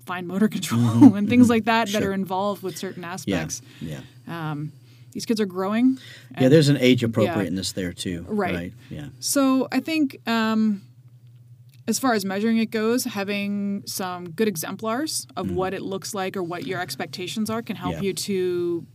fine 0.06 0.28
motor 0.28 0.48
control 0.58 1.16
and 1.16 1.28
things 1.28 1.50
like 1.50 1.66
that 1.66 1.88
that 1.89 2.01
Mm-hmm. 2.01 2.10
Are 2.10 2.13
involved 2.13 2.62
with 2.62 2.78
certain 2.78 3.01
Yeah, 3.04 3.12
aspects. 3.13 3.62
yeah, 3.82 4.01
Um, 4.28 4.72
these 5.12 5.25
kids 5.25 5.39
are 5.42 5.46
growing. 5.46 5.98
yeah. 6.39 6.50
There's 6.50 6.70
an 6.70 6.78
age 6.78 7.04
appropriateness 7.04 7.72
there 7.74 7.94
too, 7.94 8.25
Right. 8.28 8.74
Yeah, 8.89 9.10
So 9.20 9.68
I 9.72 9.80
think 9.80 10.18
um, 10.28 10.82
as 11.88 11.98
far 12.00 12.13
as 12.13 12.24
measuring 12.25 12.58
it 12.60 12.70
goes, 12.72 13.06
having 13.06 13.84
some 13.86 14.30
good 14.32 14.48
exemplars 14.48 15.25
of 15.36 15.50
what 15.51 15.74
it 15.74 15.82
looks 15.82 16.13
like 16.13 16.38
or 16.38 16.44
what 16.44 16.66
your 16.68 16.80
expectations 16.80 17.50
are 17.50 17.62
can 17.62 17.75
help. 17.75 17.94
Yeah. 17.96 18.01
you 18.01 18.13
to 18.13 18.86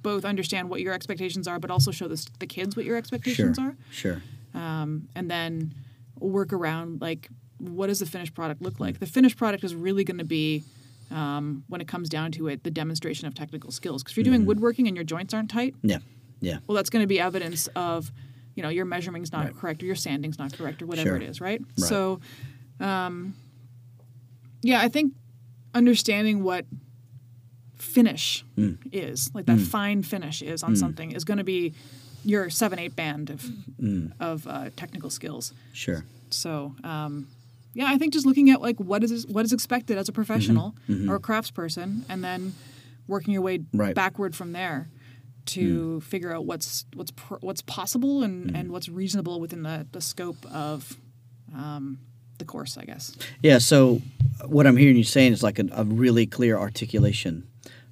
both 0.00 0.24
understand 0.24 0.70
what 0.70 0.80
your 0.80 0.94
expectations 0.94 1.46
are, 1.48 1.58
but 1.58 1.70
also 1.70 1.90
show 1.90 2.08
the, 2.08 2.26
the 2.38 2.46
kids 2.46 2.76
what 2.76 2.84
your 2.86 2.94
sure, 2.94 2.98
expectations 2.98 3.58
are. 3.58 3.76
sure. 3.90 4.22
Um, 4.54 5.08
and 5.14 5.30
then 5.30 5.74
work 6.18 6.52
around 6.52 7.00
like 7.00 7.28
what 7.58 7.88
does 7.88 7.98
the 7.98 8.06
finished 8.06 8.34
product 8.34 8.62
look 8.62 8.74
Mm. 8.76 8.80
like? 8.80 9.00
The 9.00 9.06
finished 9.06 9.36
product 9.36 9.64
is 9.64 9.74
really 9.74 10.04
going 10.04 10.18
to 10.18 10.24
be 10.24 10.62
um, 11.10 11.64
when 11.68 11.80
it 11.80 11.88
comes 11.88 12.08
down 12.08 12.32
to 12.32 12.48
it, 12.48 12.64
the 12.64 12.70
demonstration 12.70 13.26
of 13.26 13.34
technical 13.34 13.70
skills. 13.70 14.02
Because 14.02 14.12
if 14.12 14.16
you're 14.18 14.24
Mm-hmm. 14.24 14.32
doing 14.34 14.46
woodworking 14.46 14.86
and 14.88 14.96
your 14.96 15.04
joints 15.04 15.32
aren't 15.34 15.50
tight, 15.50 15.74
Yeah, 15.82 15.98
yeah, 16.40 16.58
well, 16.66 16.76
that's 16.76 16.90
going 16.90 17.02
to 17.02 17.06
be 17.06 17.18
evidence 17.20 17.66
of, 17.76 18.10
you 18.54 18.62
know 18.62 18.68
your 18.68 18.84
measuring's 18.84 19.30
not 19.32 19.44
Right. 19.46 19.56
correct 19.56 19.82
or 19.82 19.86
your 19.86 19.94
sanding's 19.96 20.38
not 20.38 20.52
correct 20.52 20.82
or 20.82 20.86
whatever 20.86 21.10
Sure. 21.10 21.16
it 21.16 21.22
is, 21.22 21.40
right? 21.40 21.60
Right. 21.60 21.88
So, 21.88 22.20
um, 22.80 23.34
yeah, 24.62 24.80
I 24.80 24.88
think 24.88 25.14
understanding 25.74 26.42
what 26.42 26.66
finish 27.76 28.44
Mm. 28.56 28.76
is, 28.92 29.30
like 29.34 29.46
that 29.46 29.60
fine 29.60 30.02
finish 30.02 30.42
is 30.42 30.62
on 30.62 30.74
something, 30.76 31.12
is 31.12 31.24
going 31.24 31.38
to 31.38 31.44
be 31.44 31.72
your 32.24 32.50
seven 32.50 32.78
eight 32.78 32.96
band 32.96 33.30
of 33.30 33.42
Mm. 33.80 34.12
of 34.18 34.46
uh, 34.48 34.70
technical 34.76 35.08
skills. 35.10 35.52
Sure. 35.72 36.04
So, 36.30 36.74
um, 36.82 37.28
yeah, 37.78 37.86
I 37.86 37.96
think 37.98 38.12
just 38.12 38.26
looking 38.26 38.50
at 38.50 38.60
like 38.60 38.78
what 38.78 39.04
is 39.04 39.26
what 39.28 39.44
is 39.44 39.52
expected 39.52 39.96
as 39.98 40.08
a 40.08 40.12
professional 40.12 40.74
Mm-hmm. 40.88 41.08
or 41.10 41.14
a 41.16 41.20
craftsperson, 41.20 42.02
and 42.08 42.22
then 42.24 42.54
working 43.06 43.32
your 43.32 43.42
way 43.42 43.60
Right. 43.72 43.94
backward 43.94 44.34
from 44.34 44.52
there 44.52 44.88
to 45.46 46.00
figure 46.02 46.32
out 46.34 46.44
what's 46.44 46.84
what's 46.94 47.12
pr- 47.12 47.40
what's 47.40 47.62
possible 47.62 48.22
and, 48.22 48.54
and 48.56 48.70
what's 48.72 48.88
reasonable 48.88 49.40
within 49.40 49.62
the, 49.62 49.86
the 49.92 50.00
scope 50.00 50.44
of 50.52 50.96
um, 51.54 51.98
the 52.38 52.44
course, 52.44 52.76
I 52.76 52.84
guess. 52.84 53.16
Yeah. 53.42 53.58
So 53.58 54.02
what 54.44 54.66
I'm 54.66 54.76
hearing 54.76 54.96
you 54.96 55.04
saying 55.04 55.32
is 55.32 55.42
like 55.42 55.58
a, 55.58 55.66
a 55.72 55.84
really 55.84 56.26
clear 56.26 56.58
articulation 56.58 57.46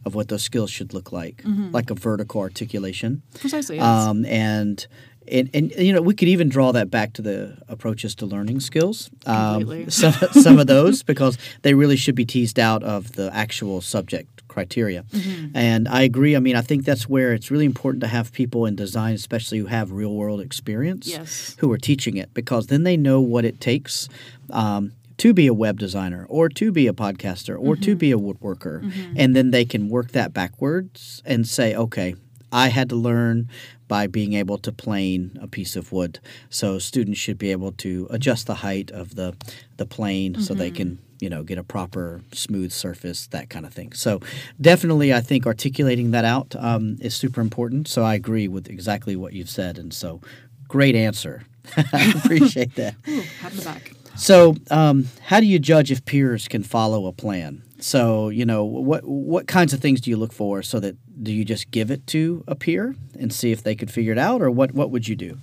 of 0.04 0.14
what 0.14 0.28
those 0.28 0.42
skills 0.42 0.70
should 0.70 0.92
look 0.94 1.10
like, 1.12 1.42
like 1.72 1.90
a 1.90 1.94
vertical 1.94 2.40
articulation. 2.40 3.22
Precisely. 3.40 3.76
Yes. 3.76 3.84
Um, 3.84 4.24
and, 4.26 4.86
and 5.30 5.50
and 5.54 5.71
you 5.73 5.92
know 5.92 6.02
we 6.02 6.14
could 6.14 6.28
even 6.28 6.49
draw 6.49 6.73
that 6.73 6.90
back 6.90 7.12
to 7.14 7.23
the 7.23 7.56
approaches 7.68 8.14
to 8.16 8.26
learning 8.26 8.61
skills. 8.61 9.11
Um, 9.26 9.90
some 9.90 10.12
some 10.33 10.59
of 10.59 10.66
those 10.66 11.02
because 11.02 11.38
they 11.62 11.75
really 11.75 11.97
should 11.97 12.14
be 12.14 12.25
teased 12.25 12.59
out 12.59 12.83
of 12.83 13.12
the 13.12 13.30
actual 13.35 13.80
subject 13.80 14.47
criteria. 14.49 15.02
Mm-hmm. 15.02 15.56
And 15.56 15.87
I 15.88 16.02
agree. 16.02 16.35
I 16.35 16.40
mean, 16.40 16.56
I 16.56 16.62
think 16.62 16.85
that's 16.85 17.09
where 17.09 17.35
it's 17.35 17.50
really 17.50 17.66
important 17.66 18.00
to 18.02 18.06
have 18.09 18.33
people 18.33 18.64
in 18.64 18.75
design, 18.75 19.14
especially 19.14 19.59
who 19.59 19.66
have 19.66 19.92
real 19.92 20.14
world 20.14 20.40
experience, 20.40 21.06
Yes. 21.09 21.56
who 21.59 21.71
are 21.73 21.78
teaching 21.78 22.16
it 22.16 22.33
because 22.33 22.68
then 22.68 22.83
they 22.85 22.97
know 22.97 23.21
what 23.21 23.45
it 23.45 23.61
takes. 23.61 24.09
Um, 24.50 24.92
to 25.18 25.33
be 25.33 25.47
a 25.47 25.54
web 25.54 25.78
designer 25.78 26.26
or 26.28 26.50
to 26.50 26.71
be 26.71 26.87
a 26.87 26.92
podcaster 26.92 27.56
or 27.59 27.75
to 27.75 27.95
be 27.95 28.12
a 28.12 28.18
woodworker. 28.18 28.92
And 29.16 29.35
then 29.35 29.50
they 29.50 29.64
can 29.64 29.88
work 29.88 30.12
that 30.12 30.35
backwards 30.35 31.23
and 31.25 31.49
say, 31.49 31.75
okay, 31.75 32.16
I 32.56 32.68
had 32.68 32.88
to 32.88 32.96
learn 32.96 33.48
by 33.86 34.06
being 34.06 34.32
able 34.32 34.58
to 34.58 34.72
plane 34.72 35.38
a 35.40 35.46
piece 35.46 35.76
of 35.76 35.92
wood. 35.92 36.18
So 36.50 36.78
students 36.78 37.20
should 37.20 37.38
be 37.38 37.52
able 37.52 37.72
to 37.72 38.08
adjust 38.10 38.46
the 38.46 38.54
height 38.56 38.90
of 38.90 39.14
the, 39.14 39.36
the 39.76 39.86
plane 39.86 40.40
so 40.40 40.54
they 40.54 40.70
can 40.70 40.98
you 41.20 41.30
know 41.30 41.42
get 41.42 41.56
a 41.58 41.62
proper 41.64 42.20
smooth 42.32 42.70
surface 42.72 43.26
that 43.28 43.48
kind 43.48 43.64
of 43.64 43.72
thing 43.72 43.90
so 43.94 44.20
definitely 44.60 45.14
i 45.14 45.20
think 45.22 45.46
articulating 45.46 46.10
that 46.10 46.26
out 46.26 46.54
um, 46.58 46.98
is 47.00 47.16
super 47.16 47.40
important 47.40 47.88
so 47.88 48.02
i 48.04 48.14
agree 48.14 48.46
with 48.48 48.68
exactly 48.68 49.16
what 49.16 49.32
you've 49.32 49.48
said 49.48 49.78
and 49.78 49.94
so 49.94 50.20
great 50.68 50.94
answer 50.94 51.42
i 51.94 52.12
appreciate 52.22 52.75
that 52.75 52.94
Ooh, 53.08 53.22
pat 53.40 53.52
the 53.52 53.64
back. 53.64 53.92
so, 54.16 54.56
um, 54.70 55.08
how 55.22 55.40
do 55.40 55.46
you 55.46 55.58
judge 55.58 55.90
if 55.90 56.04
peers 56.04 56.48
can 56.48 56.62
follow 56.62 57.06
a 57.06 57.12
plan? 57.12 57.62
So, 57.78 58.28
you 58.30 58.45
know, 58.47 58.64
what 58.64 59.04
what 59.04 59.47
kinds 59.47 59.73
of 59.73 59.80
things 59.80 60.00
do 60.00 60.11
you 60.11 60.16
look 60.16 60.33
for? 60.33 60.62
So 60.62 60.80
that 60.80 60.97
do 61.23 61.33
you 61.33 61.45
just 61.45 61.71
give 61.71 61.90
it 61.90 62.06
to 62.09 62.45
a 62.47 62.54
peer 62.54 62.95
and 63.18 63.33
see 63.33 63.52
if 63.52 63.62
they 63.62 63.75
could 63.75 63.90
figure 63.90 64.12
it 64.12 64.18
out, 64.18 64.42
or 64.42 64.50
what 64.50 64.73
what 64.73 64.90
would 64.90 65.09
you 65.09 65.16
do? 65.16 65.38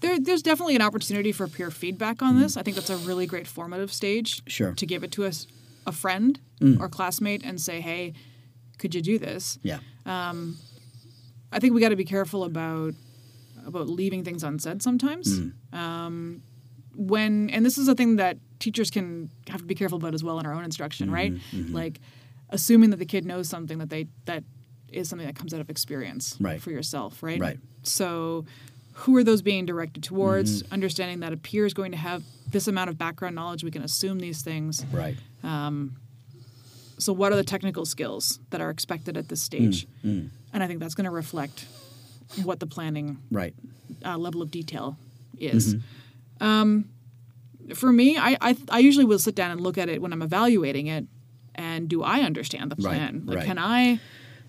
There, 0.00 0.18
there's 0.18 0.42
definitely 0.42 0.76
an 0.76 0.82
opportunity 0.82 1.32
for 1.32 1.46
peer 1.46 1.70
feedback 1.70 2.22
on 2.22 2.40
this. 2.40 2.56
I 2.56 2.62
think 2.62 2.76
that's 2.76 2.90
a 2.90 2.96
really 2.96 3.26
great 3.26 3.46
formative 3.46 3.92
stage. 3.92 4.42
Sure. 4.46 4.72
To 4.72 4.86
give 4.86 5.04
it 5.04 5.12
to 5.12 5.24
us, 5.24 5.46
a 5.86 5.92
friend 5.92 6.40
or 6.78 6.88
classmate, 6.88 7.42
and 7.44 7.60
say, 7.60 7.80
"Hey, 7.80 8.14
could 8.78 8.94
you 8.94 9.02
do 9.02 9.18
this?" 9.18 9.58
Yeah, 9.62 9.78
I 11.52 11.58
think 11.58 11.74
we 11.74 11.80
got 11.80 11.90
to 11.90 11.96
be 11.96 12.04
careful 12.04 12.44
about 12.44 12.94
about 13.66 13.88
leaving 13.88 14.24
things 14.24 14.42
unsaid 14.42 14.82
sometimes. 14.82 15.38
Mm. 15.38 15.52
Um, 15.72 16.42
when 16.96 17.50
and 17.50 17.64
this 17.64 17.78
is 17.78 17.88
a 17.88 17.94
thing 17.94 18.16
that 18.16 18.38
teachers 18.60 18.90
can 18.90 19.28
have 19.48 19.60
to 19.60 19.66
be 19.66 19.74
careful 19.74 19.98
about 19.98 20.14
as 20.14 20.22
well 20.22 20.38
in 20.38 20.46
our 20.46 20.52
own 20.54 20.64
instruction, 20.64 21.08
Mm-hmm, 21.08 21.14
right? 21.14 21.34
Like 21.72 22.00
assuming 22.50 22.90
that 22.90 22.98
the 22.98 23.06
kid 23.06 23.24
knows 23.24 23.48
something 23.48 23.78
that 23.78 23.90
they 23.90 24.06
that 24.26 24.44
is 24.92 25.08
something 25.08 25.26
that 25.26 25.34
comes 25.36 25.52
out 25.54 25.60
of 25.60 25.68
experience 25.70 26.36
Right. 26.40 26.60
for 26.60 26.70
yourself, 26.70 27.22
right? 27.22 27.40
Right. 27.40 27.58
So 27.82 28.44
who 28.92 29.16
are 29.16 29.24
those 29.24 29.40
being 29.42 29.66
directed 29.66 30.02
towards? 30.02 30.62
Mm-hmm. 30.62 30.72
Understanding 30.74 31.20
that 31.20 31.32
a 31.32 31.36
peer 31.36 31.64
is 31.66 31.74
going 31.74 31.92
to 31.92 31.96
have 31.98 32.22
this 32.50 32.66
amount 32.68 32.90
of 32.90 32.98
background 32.98 33.34
knowledge, 33.36 33.62
we 33.64 33.70
can 33.70 33.82
assume 33.82 34.18
these 34.18 34.42
things. 34.42 34.84
right. 34.92 35.16
So, 36.98 37.14
what 37.14 37.32
are 37.32 37.36
the 37.36 37.44
technical 37.44 37.86
skills 37.86 38.40
that 38.50 38.60
are 38.60 38.68
expected 38.68 39.16
at 39.16 39.28
this 39.28 39.40
stage? 39.40 39.86
Mm, 40.04 40.28
And 40.52 40.62
I 40.62 40.66
think 40.66 40.80
that's 40.80 40.94
going 40.94 41.06
to 41.06 41.10
reflect 41.10 41.64
what 42.44 42.60
the 42.60 42.66
planning 42.66 43.18
Right. 43.30 43.54
uh, 44.04 44.18
level 44.18 44.42
of 44.42 44.50
detail 44.50 44.98
is. 45.38 45.76
Mm-hmm. 45.76 46.44
Um, 46.46 46.84
for 47.74 47.92
me, 47.92 48.16
I, 48.18 48.36
I 48.40 48.56
I 48.68 48.78
usually 48.80 49.04
will 49.04 49.18
sit 49.18 49.34
down 49.34 49.50
and 49.50 49.60
look 49.60 49.78
at 49.78 49.88
it 49.88 50.00
when 50.02 50.12
I'm 50.12 50.22
evaluating 50.22 50.86
it, 50.88 51.06
and 51.54 51.88
do 51.88 52.02
I 52.02 52.20
understand 52.20 52.70
the 52.72 52.76
Right, 52.82 52.96
plan? 52.96 53.22
Like, 53.26 53.36
right. 53.38 53.46
can 53.46 53.58
I 53.58 54.00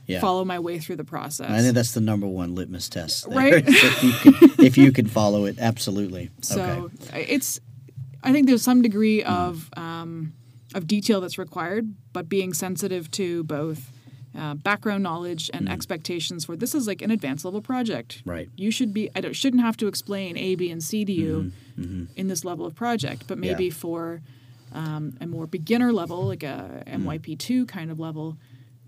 Yeah. 0.07 0.19
follow 0.21 0.43
my 0.45 0.59
way 0.59 0.79
through 0.79 0.97
the 0.97 1.03
process? 1.03 1.49
I 1.49 1.61
think 1.61 1.75
that's 1.75 1.93
the 1.93 2.01
number 2.01 2.27
one 2.27 2.55
litmus 2.55 2.89
test. 2.89 3.29
there. 3.29 3.37
Right. 3.37 3.63
if, 3.67 4.03
you 4.03 4.11
can, 4.13 4.65
if 4.65 4.77
you 4.77 4.91
can 4.91 5.07
follow 5.07 5.45
it, 5.45 5.57
absolutely. 5.59 6.29
So 6.41 6.61
okay. 6.61 7.17
I- 7.19 7.25
it's, 7.29 7.59
I 8.23 8.31
think 8.31 8.47
there's 8.47 8.63
some 8.63 8.81
degree 8.81 9.23
of 9.23 9.69
um, 9.77 10.33
of 10.73 10.87
detail 10.87 11.21
that's 11.21 11.37
required, 11.37 11.93
but 12.13 12.29
being 12.29 12.53
sensitive 12.53 13.09
to 13.11 13.43
both 13.43 13.91
uh, 14.37 14.53
background 14.55 15.03
knowledge 15.03 15.49
and 15.53 15.67
expectations 15.69 16.45
for 16.45 16.55
this 16.55 16.73
is 16.73 16.87
like 16.87 17.01
an 17.01 17.11
advanced 17.11 17.43
level 17.45 17.61
project. 17.61 18.23
Mm. 18.25 18.31
Right. 18.31 18.49
You 18.55 18.71
should 18.71 18.93
be. 18.93 19.09
I 19.15 19.21
don't, 19.21 19.33
shouldn't 19.33 19.61
have 19.61 19.75
to 19.77 19.87
explain 19.87 20.37
A, 20.37 20.55
B, 20.55 20.71
and 20.71 20.81
C 20.83 21.03
to 21.05 21.11
you 21.11 21.51
in 22.15 22.27
this 22.27 22.45
level 22.45 22.65
of 22.65 22.75
project, 22.75 23.25
but 23.27 23.37
maybe 23.37 23.51
Mm-hmm. 23.53 23.63
Yeah. 23.63 23.69
for 23.73 24.21
um, 24.73 25.17
a 25.19 25.27
more 25.27 25.47
beginner 25.47 25.91
level, 25.91 26.23
like 26.27 26.43
a 26.43 26.83
Mm. 26.87 27.03
MYP 27.03 27.37
two 27.39 27.65
kind 27.65 27.91
of 27.91 27.99
level, 27.99 28.37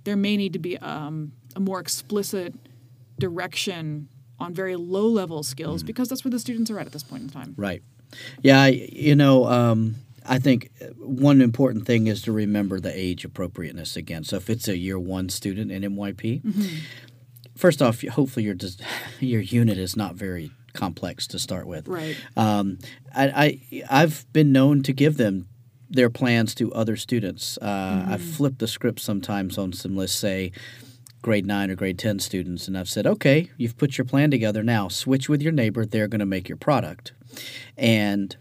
there 0.06 0.16
may 0.16 0.38
need 0.38 0.54
to 0.54 0.60
be 0.60 0.78
um, 0.78 1.32
a 1.56 1.60
more 1.60 1.80
explicit 1.80 2.54
direction 3.20 4.08
on 4.40 4.54
very 4.54 4.76
low 4.76 5.08
level 5.08 5.44
skills 5.44 5.84
because 5.84 6.10
that's 6.10 6.24
where 6.24 6.32
the 6.32 6.40
students 6.40 6.70
are 6.72 6.80
at 6.80 6.86
at 6.86 6.92
this 6.94 7.04
point 7.04 7.24
in 7.24 7.30
time. 7.30 7.54
Right. 7.58 7.82
Yeah, 8.42 8.68
you 8.68 9.16
know, 9.16 9.46
um, 9.46 9.96
I 10.25 10.39
think 10.39 10.72
one 10.98 11.42
important 11.42 11.86
thing 11.86 12.08
is 12.08 12.22
to 12.24 12.32
remember 12.32 12.80
the 12.80 12.98
age 12.98 13.25
appropriateness 13.25 13.96
again. 13.96 14.24
So 14.24 14.38
if 14.38 14.50
it's 14.50 14.68
a 14.68 14.77
year 14.77 15.00
one 15.00 15.30
student 15.30 15.72
in 15.72 15.84
MYP, 15.84 16.42
first 17.56 17.82
off, 17.82 18.01
hopefully 18.01 18.46
your 18.46 18.56
your 19.20 19.42
unit 19.42 19.77
is 19.77 19.96
not 19.96 20.15
very 20.15 20.51
complex 20.74 21.27
to 21.27 21.39
start 21.39 21.68
with. 21.68 21.88
Right. 21.88 22.18
Um, 22.36 22.80
I, 23.15 23.60
I 23.72 23.84
I've 23.89 24.32
been 24.34 24.51
known 24.51 24.84
to 24.84 24.94
give 24.94 25.18
them 25.18 25.48
their 25.89 26.10
plans 26.10 26.56
to 26.56 26.74
other 26.74 26.96
students. 26.96 27.58
Uh, 27.58 28.06
I've 28.10 28.24
flipped 28.24 28.60
the 28.60 28.68
script 28.68 29.00
sometimes 29.00 29.58
on 29.58 29.74
some 29.74 29.96
lists, 29.96 30.18
say 30.18 30.51
grade 31.22 31.46
nine 31.46 31.70
or 31.70 31.75
grade 31.75 32.00
ten 32.00 32.20
students, 32.20 32.68
and 32.68 32.77
I've 32.77 32.89
said, 32.89 33.06
okay, 33.06 33.51
you've 33.58 33.77
put 33.77 33.98
your 33.98 34.06
plan 34.06 34.32
together. 34.32 34.63
Now 34.63 34.88
switch 34.88 35.30
with 35.30 35.42
your 35.42 35.51
neighbor. 35.51 35.86
They're 35.86 36.08
going 36.08 36.20
to 36.20 36.25
make 36.25 36.50
your 36.50 36.58
product, 36.58 37.13
and 37.77 38.36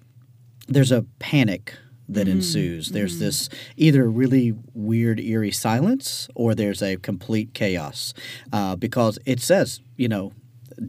there's 0.69 0.93
a 0.93 1.03
panic 1.19 1.75
that 2.09 2.29
ensues. 2.29 2.91
There's 2.91 3.19
this 3.19 3.49
either 3.77 4.09
really 4.11 4.55
weird, 4.75 5.19
eerie 5.21 5.51
silence, 5.53 6.29
or 6.35 6.55
there's 6.55 6.83
a 6.83 6.97
complete 6.97 7.55
chaos 7.55 8.13
uh, 8.53 8.77
because 8.77 9.19
it 9.25 9.41
says, 9.41 9.81
you 9.97 10.09
know, 10.09 10.33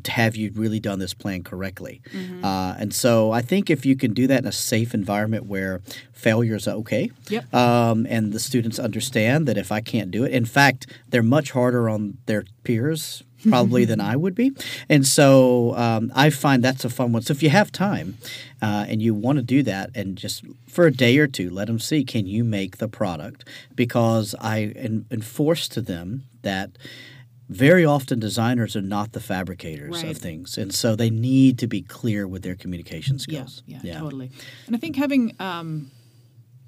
have 0.08 0.36
you 0.36 0.52
really 0.56 0.80
done 0.80 1.00
this 1.00 1.14
plan 1.14 1.44
correctly? 1.44 2.02
Uh, 2.42 2.74
and 2.80 2.94
so 2.94 3.32
I 3.32 3.42
think 3.42 3.70
if 3.70 3.86
you 3.86 3.96
can 3.96 4.14
do 4.14 4.28
that 4.28 4.40
in 4.40 4.48
a 4.48 4.52
safe 4.52 4.94
environment 4.94 5.46
where 5.46 5.82
failures 6.12 6.68
are 6.68 6.76
okay, 6.78 7.12
Yep. 7.30 7.54
um, 7.54 8.08
and 8.10 8.34
the 8.34 8.40
students 8.40 8.80
understand 8.80 9.46
that 9.48 9.58
if 9.58 9.72
I 9.72 9.82
can't 9.82 10.10
do 10.10 10.24
it, 10.24 10.32
in 10.32 10.46
fact, 10.46 10.88
they're 11.10 11.22
much 11.24 11.52
harder 11.52 11.90
on 11.90 12.18
their 12.26 12.46
peers 12.64 13.24
probably 13.50 13.86
than 13.86 14.00
I 14.02 14.16
would 14.16 14.36
be. 14.36 14.52
And 14.90 15.06
so 15.06 15.76
um, 15.76 16.12
I 16.16 16.30
find 16.30 16.64
that's 16.64 16.86
a 16.86 16.90
fun 16.90 17.12
one. 17.12 17.22
So 17.22 17.32
if 17.32 17.44
you 17.44 17.50
have 17.50 17.72
time 17.72 18.18
uh, 18.62 18.86
and 18.88 19.02
you 19.02 19.14
want 19.14 19.38
to 19.38 19.44
do 19.44 19.64
that, 19.64 19.90
and 19.96 20.18
just 20.18 20.44
for 20.68 20.86
a 20.88 20.92
day 20.92 21.18
or 21.18 21.28
two, 21.28 21.50
let 21.50 21.68
them 21.68 21.80
see 21.80 22.04
can 22.04 22.26
you 22.26 22.44
make 22.44 22.78
the 22.78 22.88
product? 22.88 23.48
Because 23.76 24.34
I 24.40 24.74
en- 24.76 25.06
enforce 25.12 25.68
to 25.70 25.82
them 25.82 26.24
that 26.42 26.72
very 27.50 27.86
often 27.86 28.20
designers 28.20 28.76
are 28.76 28.82
not 28.82 29.12
the 29.12 29.20
fabricators 29.20 29.92
Right. 30.02 30.12
of 30.12 30.18
things 30.18 30.58
and 30.58 30.74
so 30.74 30.96
they 30.96 31.10
need 31.10 31.60
to 31.60 31.68
be 31.68 31.82
clear 31.82 32.26
with 32.26 32.42
their 32.42 32.56
communication 32.56 33.20
skills 33.20 33.62
Yeah, 33.68 33.80
yeah, 33.84 34.00
totally. 34.00 34.32
And 34.66 34.76
I 34.76 34.80
think 34.80 34.96
having, 34.96 35.36
um, 35.40 35.92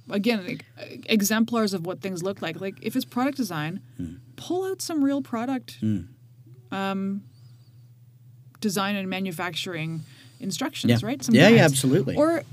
again, 0.10 0.60
exemplars 1.08 1.74
of 1.74 1.86
what 1.86 2.02
things 2.02 2.22
look 2.24 2.42
like. 2.42 2.60
Like 2.60 2.76
if 2.82 2.96
it's 2.96 3.06
product 3.06 3.38
design, 3.38 3.80
Hmm. 3.98 4.16
pull 4.36 4.66
out 4.70 4.82
some 4.82 5.04
real 5.04 5.22
product 5.22 5.78
um, 6.76 7.22
design 8.62 8.96
and 8.96 9.10
manufacturing 9.10 10.02
instructions, 10.40 11.02
Yeah. 11.02 11.08
right? 11.08 11.24
Some 11.24 11.36
Yeah, 11.36 11.50
yeah, 11.50 11.66
absolutely. 11.66 12.16
Or 12.16 12.44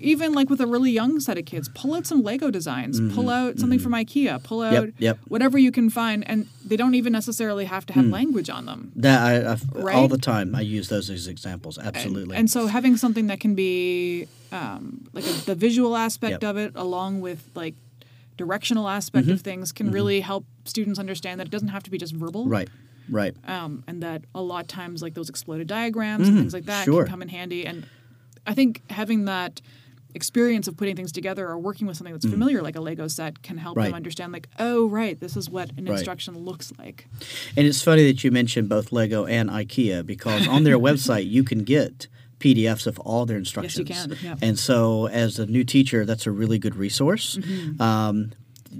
even 0.00 0.32
like 0.32 0.48
with 0.48 0.60
a 0.60 0.66
really 0.66 0.92
young 0.92 1.18
set 1.20 1.36
of 1.38 1.44
kids, 1.44 1.68
pull 1.74 1.92
out 1.94 2.06
some 2.06 2.22
Lego 2.22 2.50
designs, 2.52 3.00
pull 3.14 3.28
out 3.28 3.58
something 3.58 3.80
from 3.80 3.92
IKEA, 3.92 4.40
pull 4.44 4.62
out 4.62 4.72
Mm-hmm. 4.88 5.02
yep. 5.02 5.18
whatever 5.26 5.58
you 5.58 5.72
can 5.72 5.90
find, 5.90 6.28
and 6.28 6.46
they 6.64 6.76
don't 6.76 6.94
even 6.94 7.12
necessarily 7.12 7.64
have 7.64 7.84
to 7.86 7.92
have 7.94 8.04
language 8.06 8.48
on 8.48 8.66
them. 8.66 8.92
That 8.94 9.20
I, 9.20 9.32
I 9.38 9.56
all 9.76 9.82
Right? 9.82 10.08
the 10.10 10.18
time 10.18 10.54
I 10.54 10.60
use 10.60 10.88
those 10.88 11.10
as 11.10 11.26
examples. 11.26 11.78
Absolutely. 11.78 12.36
And 12.36 12.48
so 12.48 12.68
having 12.68 12.96
something 12.96 13.26
that 13.26 13.40
can 13.40 13.54
be 13.56 14.28
um, 14.52 15.08
like 15.12 15.24
a, 15.26 15.32
the 15.46 15.54
visual 15.56 15.96
aspect 15.96 16.42
Yep. 16.42 16.50
of 16.50 16.56
it, 16.58 16.72
along 16.76 17.20
with 17.20 17.50
like 17.56 17.74
directional 18.36 18.88
aspect 18.88 19.26
Mm-hmm. 19.26 19.34
of 19.34 19.40
things, 19.40 19.72
can 19.72 19.90
really 19.90 20.20
help 20.20 20.44
students 20.64 21.00
understand 21.00 21.40
that 21.40 21.48
it 21.48 21.50
doesn't 21.50 21.68
have 21.68 21.82
to 21.82 21.90
be 21.90 21.98
just 21.98 22.14
verbal. 22.14 22.46
right. 22.46 22.68
Right. 23.10 23.34
um, 23.46 23.82
and 23.86 24.02
that 24.02 24.24
a 24.34 24.42
lot 24.42 24.60
of 24.62 24.68
times 24.68 25.02
like 25.02 25.14
those 25.14 25.28
exploded 25.28 25.66
diagrams 25.66 26.28
and 26.28 26.36
things 26.38 26.52
like 26.52 26.64
that 26.66 26.82
Mm-hmm. 26.82 26.92
sure. 26.92 27.04
can 27.04 27.10
come 27.10 27.22
in 27.22 27.28
handy 27.28 27.66
and 27.66 27.86
i 28.46 28.54
think 28.54 28.82
having 28.90 29.24
that 29.26 29.60
experience 30.14 30.66
of 30.68 30.76
putting 30.76 30.96
things 30.96 31.12
together 31.12 31.46
or 31.46 31.58
working 31.58 31.86
with 31.86 31.96
something 31.96 32.14
that's 32.14 32.24
familiar 32.26 32.62
like 32.62 32.76
a 32.76 32.80
lego 32.80 33.06
set 33.08 33.42
can 33.42 33.58
help 33.58 33.76
Mm. 33.76 33.80
Right. 33.80 33.84
them 33.86 33.94
understand 33.94 34.32
like 34.32 34.48
oh 34.58 34.88
right 34.88 35.20
this 35.20 35.36
is 35.36 35.50
what 35.50 35.70
an 35.76 35.84
Right. 35.84 35.94
instruction 35.94 36.36
looks 36.38 36.72
like 36.78 37.06
And 37.56 37.66
it's 37.66 37.82
funny 37.82 38.04
that 38.10 38.24
you 38.24 38.30
mentioned 38.30 38.68
both 38.68 38.90
Lego 38.90 39.26
and 39.26 39.50
IKEA 39.50 40.04
because 40.06 40.48
on 40.48 40.64
their 40.64 40.78
website 40.88 41.28
you 41.28 41.44
can 41.44 41.62
get 41.64 42.08
PDFs 42.40 42.86
of 42.86 42.98
all 43.00 43.26
their 43.26 43.36
instructions. 43.36 43.88
Yes, 43.88 44.06
you 44.08 44.14
can, 44.14 44.24
yeah. 44.38 44.46
And 44.46 44.56
so, 44.56 45.08
as 45.08 45.40
a 45.40 45.46
new 45.46 45.64
teacher, 45.64 46.04
that's 46.06 46.24
a 46.24 46.30
really 46.30 46.56
good 46.60 46.76
resource. 46.76 47.36
Mm-hmm. 47.36 47.82
Um, 47.82 48.30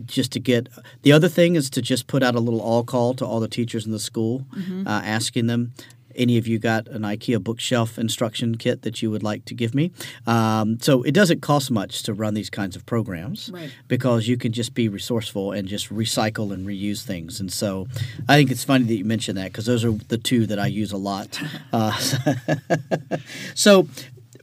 just 0.06 0.32
to 0.32 0.40
get 0.40 0.68
the 1.02 1.12
other 1.12 1.28
thing 1.28 1.56
is 1.56 1.70
to 1.70 1.82
just 1.82 2.06
put 2.06 2.22
out 2.22 2.34
a 2.34 2.40
little 2.40 2.60
all 2.60 2.84
call 2.84 3.14
to 3.14 3.24
all 3.26 3.40
the 3.40 3.48
teachers 3.48 3.86
in 3.86 3.92
the 3.92 3.98
school, 3.98 4.46
Mm-hmm. 4.56 4.86
uh, 4.86 5.00
asking 5.04 5.46
them. 5.46 5.72
Any 6.14 6.36
of 6.36 6.48
you 6.48 6.58
got 6.58 6.88
an 6.88 7.02
IKEA 7.02 7.40
bookshelf 7.44 7.96
instruction 7.96 8.56
kit 8.56 8.82
that 8.82 9.00
you 9.02 9.10
would 9.12 9.22
like 9.22 9.44
to 9.44 9.54
give 9.54 9.72
me? 9.72 9.92
Um, 10.26 10.78
so 10.80 11.04
it 11.04 11.12
doesn't 11.14 11.42
cost 11.42 11.70
much 11.70 12.02
to 12.04 12.12
run 12.12 12.34
these 12.34 12.50
kinds 12.50 12.74
of 12.74 12.84
programs 12.86 13.50
Right. 13.52 13.70
because 13.86 14.26
you 14.26 14.36
can 14.36 14.50
just 14.50 14.74
be 14.74 14.88
resourceful 14.88 15.52
and 15.52 15.68
just 15.68 15.90
recycle 15.90 16.52
and 16.52 16.66
reuse 16.66 17.02
things. 17.04 17.38
And 17.38 17.52
so 17.52 17.86
I 18.28 18.34
think 18.36 18.50
it's 18.50 18.64
funny 18.64 18.84
that 18.86 18.94
you 18.96 19.04
mentioned 19.04 19.38
that 19.38 19.52
because 19.52 19.66
those 19.66 19.84
are 19.84 19.92
the 19.92 20.18
two 20.18 20.46
that 20.46 20.58
I 20.58 20.66
use 20.66 20.90
a 20.90 20.96
lot. 20.96 21.38
Uh, 21.72 21.92
so 23.54 23.86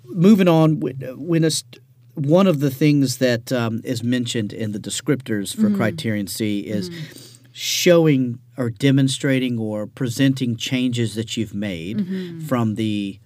moving 0.06 0.48
on, 0.48 0.80
when 0.80 0.96
when 1.18 1.44
a 1.44 1.52
st- 1.52 1.82
one 2.16 2.48
of 2.48 2.60
the 2.60 2.72
things 2.72 3.18
that 3.18 3.52
um, 3.52 3.82
is 3.84 4.04
mentioned 4.04 4.54
in 4.54 4.72
the 4.72 4.80
descriptors 4.80 5.56
for 5.56 5.70
Criterion 5.70 6.28
C 6.28 6.62
is 6.62 6.90
showing 7.52 8.40
or 8.58 8.70
demonstrating 8.70 9.60
or 9.60 9.86
presenting 9.86 10.56
changes 10.56 11.16
that 11.16 11.38
you've 11.38 11.54
made 11.54 11.98
from 12.48 12.76
the 12.76 13.20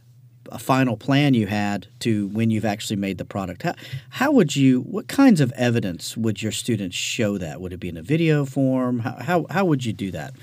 a 0.51 0.59
final 0.59 0.97
plan 0.97 1.33
you 1.33 1.47
had 1.47 1.87
to 1.99 2.27
when 2.29 2.49
you've 2.49 2.65
actually 2.65 2.95
made 2.95 3.17
the 3.17 3.25
product. 3.25 3.63
How, 3.63 3.75
how 4.09 4.31
would 4.31 4.55
you, 4.55 4.81
what 4.81 5.07
kinds 5.07 5.41
of 5.41 5.51
evidence 5.53 6.17
would 6.17 6.41
your 6.41 6.51
students 6.51 6.95
show 6.95 7.37
that? 7.37 7.61
Would 7.61 7.73
it 7.73 7.79
be 7.79 7.89
in 7.89 7.97
a 7.97 8.01
video 8.01 8.45
form? 8.45 8.99
How, 8.99 9.17
how, 9.19 9.45
how 9.49 9.65
would 9.65 9.85
you 9.85 9.93
do 9.93 10.11
that? 10.11 10.33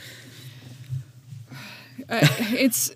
uh, 2.09 2.27
it's 2.51 2.93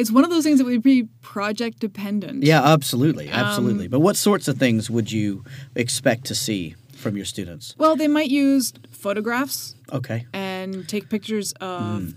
it's 0.00 0.10
one 0.10 0.24
of 0.24 0.30
those 0.30 0.44
things 0.44 0.58
that 0.58 0.64
would 0.64 0.82
be 0.82 1.04
project 1.22 1.78
dependent 1.78 2.42
Yeah, 2.42 2.62
absolutely. 2.64 3.28
Um, 3.30 3.44
Absolutely. 3.44 3.86
but 3.88 4.00
what 4.00 4.16
sorts 4.16 4.48
of 4.48 4.58
things 4.58 4.88
would 4.90 5.12
you 5.12 5.44
expect 5.74 6.24
to 6.26 6.34
see 6.34 6.74
from 6.96 7.16
your 7.16 7.26
students? 7.26 7.74
well 7.78 7.96
they 7.96 8.08
might 8.08 8.30
use 8.30 8.72
photographs 8.90 9.74
Okay. 9.92 10.26
and 10.32 10.88
take 10.88 11.08
pictures 11.08 11.52
of 11.60 12.02
hmm. 12.02 12.10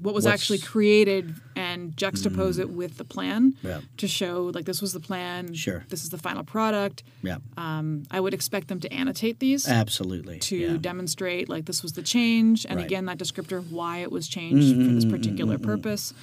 what 0.00 0.14
was 0.14 0.24
What's- 0.24 0.34
actually 0.34 0.58
created 0.58 1.34
and 1.56 1.96
juxtapose 1.96 2.54
hmm. 2.56 2.60
it 2.62 2.70
with 2.70 2.98
the 2.98 3.04
plan 3.04 3.54
Yeah. 3.62 3.80
to 3.96 4.06
show 4.08 4.50
like 4.54 4.64
this 4.64 4.80
was 4.80 4.92
the 4.92 5.00
plan 5.00 5.54
Sure. 5.54 5.84
this 5.88 6.02
is 6.04 6.10
the 6.10 6.18
final 6.18 6.44
product 6.44 7.02
Yeah. 7.22 7.38
um, 7.56 8.04
i 8.10 8.18
would 8.20 8.34
expect 8.34 8.68
them 8.68 8.80
to 8.80 8.92
annotate 8.92 9.38
these 9.40 9.66
Absolutely. 9.68 10.38
to 10.40 10.56
yeah. 10.56 10.76
demonstrate 10.80 11.48
like 11.48 11.64
this 11.66 11.82
was 11.82 11.92
the 11.92 12.02
change 12.02 12.64
and 12.68 12.76
Right. 12.76 12.86
again 12.86 13.04
that 13.06 13.18
descriptor 13.18 13.58
of 13.58 13.72
why 13.72 13.98
it 13.98 14.12
was 14.12 14.28
changed 14.28 14.68
for 14.76 14.82
this 14.82 14.86
mm-hmm, 14.86 14.98
mm-hmm, 14.98 15.10
particular 15.10 15.56
mm-hmm, 15.56 15.64
purpose 15.72 16.14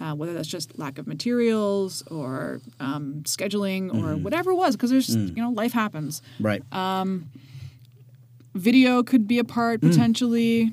uh, 0.00 0.14
whether 0.14 0.32
that's 0.32 0.48
just 0.48 0.78
lack 0.78 0.98
of 0.98 1.06
materials 1.06 2.02
or 2.10 2.60
um, 2.80 3.22
scheduling 3.24 3.92
or 3.94 4.16
whatever 4.16 4.50
it 4.52 4.56
was 4.56 4.74
because 4.76 4.90
there's 4.90 5.14
you 5.14 5.42
know 5.42 5.50
life 5.50 5.72
happens 5.72 6.22
Right. 6.40 6.62
video 8.54 9.02
could 9.02 9.26
be 9.28 9.38
a 9.38 9.44
part 9.44 9.80
Mm. 9.80 9.90
potentially 9.90 10.72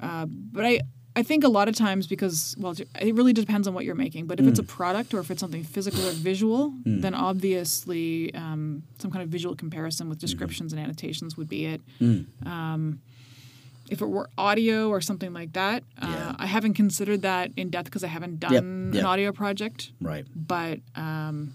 uh, 0.00 0.26
but 0.26 0.64
i 0.64 0.80
i 1.16 1.22
think 1.22 1.44
a 1.44 1.48
lot 1.48 1.68
of 1.68 1.74
times 1.76 2.06
because 2.06 2.54
well 2.58 2.74
it 3.00 3.14
really 3.14 3.32
depends 3.32 3.68
on 3.68 3.74
what 3.74 3.84
you're 3.84 3.94
making 3.94 4.26
but 4.26 4.40
if 4.40 4.46
Mm. 4.46 4.50
it's 4.50 4.58
a 4.58 4.62
product 4.64 5.12
or 5.14 5.20
if 5.20 5.30
it's 5.30 5.40
something 5.40 5.62
physical 5.62 6.00
or 6.08 6.12
visual 6.12 6.72
then 6.84 7.14
obviously 7.14 8.34
um, 8.34 8.82
some 8.98 9.10
kind 9.10 9.22
of 9.22 9.28
visual 9.28 9.54
comparison 9.54 10.04
Mm-hmm. 10.04 10.10
with 10.10 10.18
descriptions 10.20 10.72
and 10.72 10.80
annotations 10.80 11.36
would 11.36 11.48
be 11.48 11.66
it 11.66 11.80
Mm. 12.00 12.26
um, 12.46 13.00
if 13.90 14.00
it 14.00 14.06
were 14.06 14.28
audio 14.38 14.88
or 14.88 15.00
something 15.00 15.32
like 15.32 15.52
that 15.52 15.82
uh, 16.00 16.34
i 16.38 16.46
haven't 16.46 16.74
considered 16.74 17.22
that 17.22 17.50
in 17.56 17.68
depth 17.70 17.84
because 17.86 18.02
i 18.04 18.06
haven't 18.08 18.40
done 18.40 18.52
yep. 18.92 19.00
an 19.02 19.06
audio 19.06 19.30
project 19.32 19.92
right. 20.00 20.26
but 20.34 20.80
um, 20.96 21.52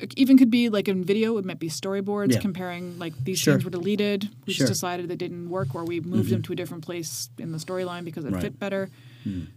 it 0.00 0.12
even 0.16 0.36
could 0.36 0.50
be 0.50 0.68
like 0.68 0.86
in 0.88 1.04
video 1.04 1.36
it 1.38 1.44
might 1.44 1.58
be 1.58 1.68
storyboards 1.68 2.32
Yeah. 2.34 2.40
comparing 2.40 2.98
like 2.98 3.14
these 3.24 3.38
Sure. 3.38 3.54
scenes 3.54 3.64
were 3.64 3.70
deleted 3.70 4.24
we 4.24 4.28
Sure. 4.28 4.38
Mm-hmm. 4.38 4.50
just 4.52 4.72
decided 4.72 5.08
they 5.08 5.16
didn't 5.16 5.48
work 5.50 5.74
or 5.74 5.84
we 5.84 6.00
moved 6.00 6.30
them 6.30 6.42
to 6.42 6.52
a 6.52 6.56
different 6.56 6.84
place 6.84 7.28
in 7.38 7.52
the 7.52 7.58
storyline 7.58 8.04
because 8.04 8.24
it 8.24 8.32
Right. 8.32 8.42
fit 8.42 8.58
better 8.58 8.88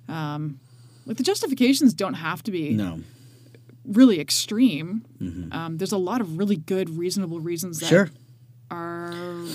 um, 0.08 0.60
like 1.06 1.18
the 1.18 1.24
justifications 1.24 1.94
don't 1.94 2.16
have 2.16 2.42
to 2.44 2.52
be 2.52 2.72
No. 2.72 3.02
really 3.86 4.20
extreme 4.20 5.06
um, 5.52 5.78
there's 5.78 5.92
a 5.92 5.98
lot 5.98 6.22
of 6.22 6.38
really 6.38 6.56
good 6.58 6.90
reasonable 6.98 7.40
reasons 7.40 7.80
that 7.80 7.86
Mm-hmm. 7.88 7.96
Sure. 7.96 8.10
are 8.72 9.46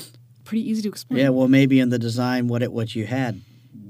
pretty 0.53 0.69
easy 0.71 0.83
to 0.83 0.89
explain 0.89 1.19
Yeah. 1.21 1.31
Well, 1.31 1.49
maybe 1.49 1.81
in 1.81 1.89
the 1.89 1.99
design, 1.99 2.47
what 2.49 2.63
it 2.63 2.73
what 2.73 2.95
you 2.95 3.07
had 3.07 3.41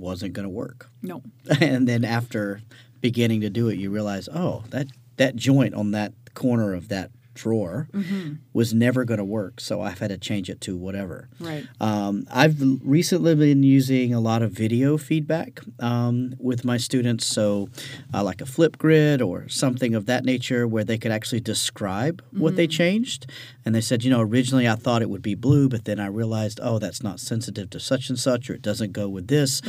wasn't 0.09 0.33
going 0.33 0.45
to 0.45 0.51
work. 0.65 0.89
no 1.03 1.23
and 1.61 1.89
then 1.89 2.05
after 2.05 2.61
beginning 3.01 3.41
to 3.41 3.51
do 3.51 3.69
it, 3.69 3.79
you 3.79 3.91
realize, 3.91 4.29
oh, 4.33 4.63
that 4.71 4.87
that 5.17 5.35
joint 5.37 5.75
on 5.75 5.91
that 5.93 6.13
corner 6.35 6.73
of 6.75 6.89
that 6.89 7.11
drawer 7.35 7.89
Mm-hmm. 7.95 8.35
was 8.53 8.75
never 8.75 9.05
going 9.07 9.17
to 9.19 9.25
work. 9.25 9.59
So 9.59 9.81
I've 9.81 9.99
had 10.01 10.11
to 10.11 10.19
change 10.19 10.51
it 10.51 10.61
to 10.67 10.77
whatever. 10.77 11.29
right 11.41 11.65
Um, 11.81 12.25
I've 12.31 12.59
recently 12.85 13.35
been 13.35 13.63
using 13.63 14.13
a 14.13 14.21
lot 14.21 14.43
of 14.43 14.53
video 14.53 14.99
feedback 14.99 15.61
um, 15.81 16.35
with 16.39 16.63
my 16.65 16.77
students, 16.77 17.25
so 17.27 17.69
uh, 18.15 18.23
like 18.23 18.41
a 18.43 18.47
flip 18.47 18.77
grid 18.77 19.23
or 19.23 19.49
something 19.49 19.95
of 19.95 20.05
that 20.07 20.25
nature, 20.27 20.67
where 20.69 20.85
they 20.85 20.99
could 20.99 21.11
actually 21.11 21.41
describe 21.41 22.23
what 22.33 22.55
they 22.57 22.67
changed. 22.67 23.21
And 23.65 23.75
they 23.75 23.81
said, 23.81 24.03
you 24.03 24.11
know, 24.11 24.21
originally 24.21 24.69
I 24.69 24.75
thought 24.75 25.03
it 25.03 25.11
would 25.11 25.23
be 25.23 25.35
blue, 25.35 25.69
but 25.69 25.85
then 25.85 26.01
I 26.01 26.07
realized, 26.07 26.59
oh, 26.63 26.79
that's 26.79 27.03
not 27.03 27.21
sensitive 27.21 27.71
to 27.71 27.81
such 27.81 28.09
and 28.09 28.19
such, 28.19 28.51
or 28.51 28.55
it 28.55 28.63
doesn't 28.63 28.93
go 28.93 29.09
with 29.09 29.29
this. 29.29 29.61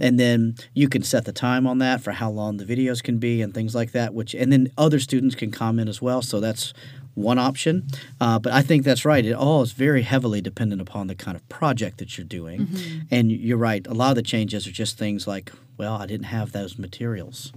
And 0.00 0.18
then 0.18 0.56
you 0.72 0.88
can 0.88 1.02
set 1.02 1.24
the 1.24 1.32
time 1.32 1.66
on 1.66 1.78
that 1.78 2.00
for 2.00 2.12
how 2.12 2.30
long 2.30 2.56
the 2.56 2.64
videos 2.64 3.02
can 3.02 3.18
be 3.18 3.42
and 3.42 3.52
things 3.52 3.74
like 3.74 3.92
that. 3.92 4.14
Which, 4.14 4.34
and 4.34 4.52
then 4.52 4.70
other 4.78 4.98
students 4.98 5.34
can 5.34 5.50
comment 5.50 5.88
as 5.88 6.00
well. 6.00 6.22
So 6.22 6.40
that's 6.40 6.72
one 7.14 7.38
option. 7.38 7.86
Uh, 8.22 8.38
but 8.38 8.54
I 8.54 8.62
think 8.62 8.84
that's 8.84 9.04
right. 9.04 9.24
It 9.24 9.34
all 9.34 9.60
is 9.60 9.72
very 9.72 10.00
heavily 10.00 10.40
dependent 10.40 10.80
upon 10.80 11.08
the 11.08 11.14
kind 11.14 11.36
of 11.36 11.46
project 11.50 11.98
that 11.98 12.16
you're 12.16 12.24
doing. 12.26 12.68
And 13.10 13.30
you're 13.30 13.58
right. 13.58 13.86
A 13.86 13.92
lot 13.92 14.10
of 14.10 14.16
the 14.16 14.22
changes 14.22 14.66
are 14.66 14.72
just 14.72 14.96
things 14.96 15.26
like, 15.26 15.52
well, 15.82 15.94
I 15.94 16.06
didn't 16.06 16.26
have 16.26 16.52
those 16.52 16.78
materials. 16.78 17.52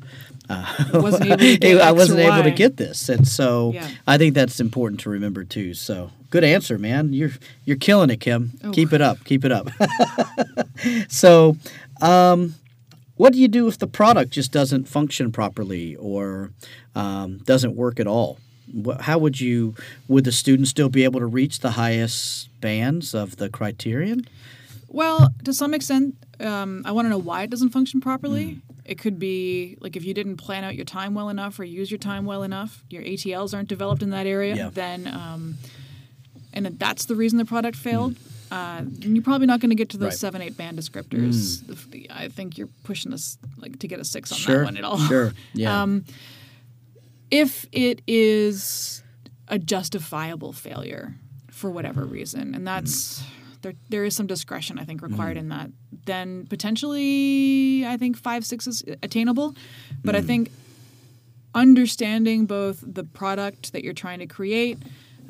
Uh, 0.49 0.65
Wasn't 0.93 1.25
able 1.27 1.37
to 1.37 1.57
get 1.57 1.79
I 1.79 1.91
wasn't 1.91 2.19
able 2.21 2.41
to 2.41 2.49
get 2.49 2.77
this, 2.77 3.07
and 3.07 3.27
so 3.27 3.71
Yeah. 3.71 3.87
I 4.07 4.17
think 4.17 4.33
that's 4.33 4.59
important 4.59 4.99
to 5.01 5.11
remember 5.11 5.43
too. 5.43 5.75
So 5.75 6.09
good 6.31 6.43
answer, 6.43 6.79
man. 6.79 7.13
You're 7.13 7.33
you're 7.65 7.77
killing 7.77 8.09
it, 8.09 8.19
Kim. 8.19 8.53
Oh. 8.63 8.71
Keep 8.71 8.93
it 8.93 9.01
up. 9.01 9.23
Keep 9.25 9.45
it 9.45 9.51
up. 9.51 9.69
so, 11.07 11.55
um, 12.01 12.55
what 13.15 13.31
do 13.31 13.39
you 13.39 13.47
do 13.47 13.67
if 13.67 13.77
the 13.77 13.85
product 13.87 14.31
just 14.31 14.51
doesn't 14.51 14.87
function 14.87 15.31
properly 15.31 15.95
or 15.97 16.49
um, 16.95 17.37
doesn't 17.45 17.75
work 17.75 17.99
at 17.99 18.07
all? 18.07 18.39
How 19.01 19.19
would 19.19 19.39
you 19.39 19.75
would 20.07 20.23
the 20.23 20.31
student 20.31 20.67
still 20.67 20.89
be 20.89 21.03
able 21.03 21.19
to 21.19 21.27
reach 21.27 21.59
the 21.59 21.71
highest 21.71 22.49
bands 22.59 23.13
of 23.13 23.35
the 23.37 23.49
criterion? 23.49 24.27
Well, 24.87 25.33
to 25.43 25.53
some 25.53 25.73
extent, 25.73 26.15
um, 26.39 26.83
I 26.85 26.91
want 26.91 27.05
to 27.05 27.09
know 27.09 27.17
why 27.17 27.43
it 27.43 27.49
doesn't 27.49 27.69
function 27.69 28.01
properly. 28.01 28.45
Mm. 28.45 28.61
It 28.85 28.99
could 28.99 29.17
be 29.19 29.77
like 29.81 29.95
if 29.95 30.05
you 30.05 30.13
didn't 30.13 30.37
plan 30.37 30.63
out 30.63 30.75
your 30.75 30.85
time 30.85 31.15
well 31.15 31.29
enough 31.29 31.59
or 31.59 31.63
use 31.63 31.89
your 31.89 31.97
time 31.97 32.25
well 32.25 32.43
enough, 32.43 32.83
your 32.89 33.01
ATLs 33.03 33.53
aren't 33.53 33.67
developed 33.67 34.03
in 34.03 34.11
that 34.11 34.27
area, 34.27 34.55
Yeah. 34.55 34.69
then, 34.69 35.07
um, 35.07 35.57
and 36.53 36.65
that's 36.79 37.05
the 37.05 37.15
reason 37.15 37.37
the 37.39 37.45
product 37.45 37.75
failed. 37.75 38.15
Uh, 38.51 38.83
you're 38.99 39.23
probably 39.23 39.47
not 39.47 39.59
going 39.59 39.71
to 39.71 39.75
get 39.75 39.89
to 39.89 39.97
those 39.97 40.05
Mm. 40.05 40.09
Right. 40.11 40.17
Mm. 40.17 40.19
seven, 40.19 40.41
eight 40.43 40.55
band 40.57 40.77
descriptors. 40.77 41.89
The- 41.91 42.07
I 42.11 42.29
think 42.29 42.57
you're 42.59 42.69
pushing 42.83 43.11
us 43.11 43.37
like 43.57 43.79
to 43.79 43.87
get 43.87 43.99
a 43.99 44.05
six 44.05 44.31
on 44.31 44.37
Sure, 44.37 44.59
that 44.59 44.65
one 44.65 44.77
at 44.77 44.83
all. 44.83 44.99
sure, 44.99 45.33
yeah. 45.53 45.81
Um, 45.81 46.05
if 47.31 47.65
it 47.71 48.01
is 48.07 49.01
a 49.47 49.57
justifiable 49.57 50.53
failure 50.53 51.15
for 51.49 51.71
whatever 51.71 52.05
reason, 52.05 52.53
and 52.53 52.67
that's 52.67 53.23
there, 53.65 53.73
there 53.89 54.05
is 54.05 54.15
some 54.15 54.27
discretion 54.27 54.77
I 54.77 54.83
think 54.85 55.01
required 55.01 55.37
in 55.37 55.49
that, 55.49 55.71
then 56.05 56.45
potentially 56.47 57.83
I 57.85 57.97
think 57.97 58.15
five 58.15 58.45
six 58.45 58.67
is 58.67 58.83
attainable. 59.01 59.55
But 60.03 60.15
I 60.15 60.21
think 60.21 60.51
understanding 61.53 62.45
both 62.45 62.83
the 62.85 63.03
product 63.03 63.73
that 63.73 63.83
you're 63.83 63.93
trying 63.93 64.19
to 64.19 64.27
create, 64.27 64.77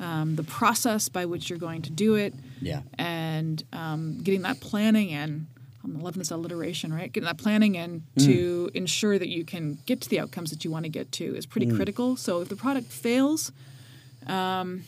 um, 0.00 0.36
the 0.36 0.42
process 0.42 1.08
by 1.08 1.24
which 1.24 1.48
you're 1.48 1.58
going 1.58 1.82
to 1.82 1.90
do 1.90 2.14
it, 2.16 2.34
Yeah. 2.60 2.82
and 2.98 3.62
um, 3.72 4.18
getting 4.22 4.42
that 4.42 4.60
planning 4.60 5.10
in. 5.10 5.46
I'm 5.84 6.00
loving 6.00 6.18
this 6.18 6.32
alliteration, 6.32 6.92
right? 6.92 7.10
Getting 7.12 7.26
that 7.26 7.38
planning 7.38 7.76
in 7.76 8.02
to 8.18 8.70
ensure 8.74 9.18
that 9.20 9.28
you 9.28 9.44
can 9.44 9.78
get 9.86 10.00
to 10.02 10.08
the 10.10 10.18
outcomes 10.18 10.50
that 10.50 10.64
you 10.64 10.70
want 10.70 10.84
to 10.84 10.88
get 10.90 11.12
to 11.12 11.24
is 11.36 11.46
pretty 11.46 11.68
critical. 11.70 12.16
So 12.16 12.40
if 12.42 12.48
the 12.48 12.56
product 12.56 12.88
fails, 12.90 13.52
um, 14.26 14.82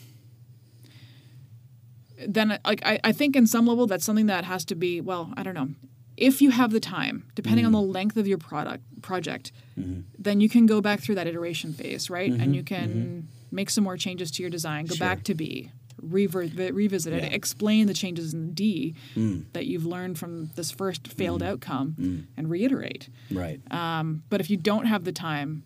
then 2.27 2.59
like 2.65 2.81
I, 2.85 2.99
I 3.03 3.11
think 3.11 3.35
in 3.35 3.47
some 3.47 3.65
level 3.65 3.87
that's 3.87 4.05
something 4.05 4.27
that 4.27 4.45
has 4.45 4.65
to 4.65 4.75
be 4.75 5.01
well 5.01 5.33
I 5.37 5.43
don't 5.43 5.53
know. 5.53 5.69
If 6.17 6.41
you 6.41 6.51
have 6.51 6.71
the 6.71 6.79
time 6.79 7.29
depending 7.35 7.65
on 7.65 7.71
the 7.71 7.79
mm-hmm. 7.79 7.91
length 7.91 8.17
of 8.17 8.27
your 8.27 8.37
product 8.37 8.83
project 9.01 9.51
mm-hmm. 9.79 10.01
then 10.17 10.41
you 10.41 10.49
can 10.49 10.65
go 10.65 10.81
back 10.81 10.99
through 10.99 11.15
that 11.15 11.27
iteration 11.27 11.73
phase 11.73 12.09
right? 12.09 12.31
And 12.31 12.55
you 12.55 12.63
mm-hmm. 12.63 12.75
can 12.75 13.27
make 13.51 13.69
some 13.69 13.83
more 13.83 13.97
changes 13.97 14.31
to 14.31 14.43
your 14.43 14.49
design. 14.49 14.85
Go 14.85 14.95
back 14.95 15.23
to 15.23 15.33
B 15.33 15.71
rever- 16.01 16.73
revisit 16.73 17.13
it. 17.13 17.33
Explain 17.33 17.87
the 17.87 17.93
changes 17.93 18.33
in 18.33 18.53
D 18.53 18.95
mm. 19.15 19.45
that 19.53 19.65
you've 19.65 19.85
learned 19.85 20.17
from 20.17 20.51
this 20.55 20.71
first 20.71 21.07
failed 21.07 21.41
mm. 21.41 21.47
outcome 21.47 21.95
mm. 21.99 22.25
and 22.37 22.49
reiterate. 22.49 23.09
Right. 23.31 23.59
um, 23.71 24.23
but 24.29 24.39
if 24.41 24.49
you 24.49 24.57
don't 24.57 24.85
have 24.85 25.03
the 25.03 25.11
time 25.11 25.63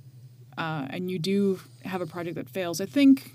uh, 0.57 0.87
and 0.89 1.09
you 1.09 1.19
do 1.19 1.59
have 1.83 2.01
a 2.01 2.05
project 2.05 2.35
that 2.35 2.49
fails, 2.49 2.81
I 2.81 2.85
think 2.85 3.31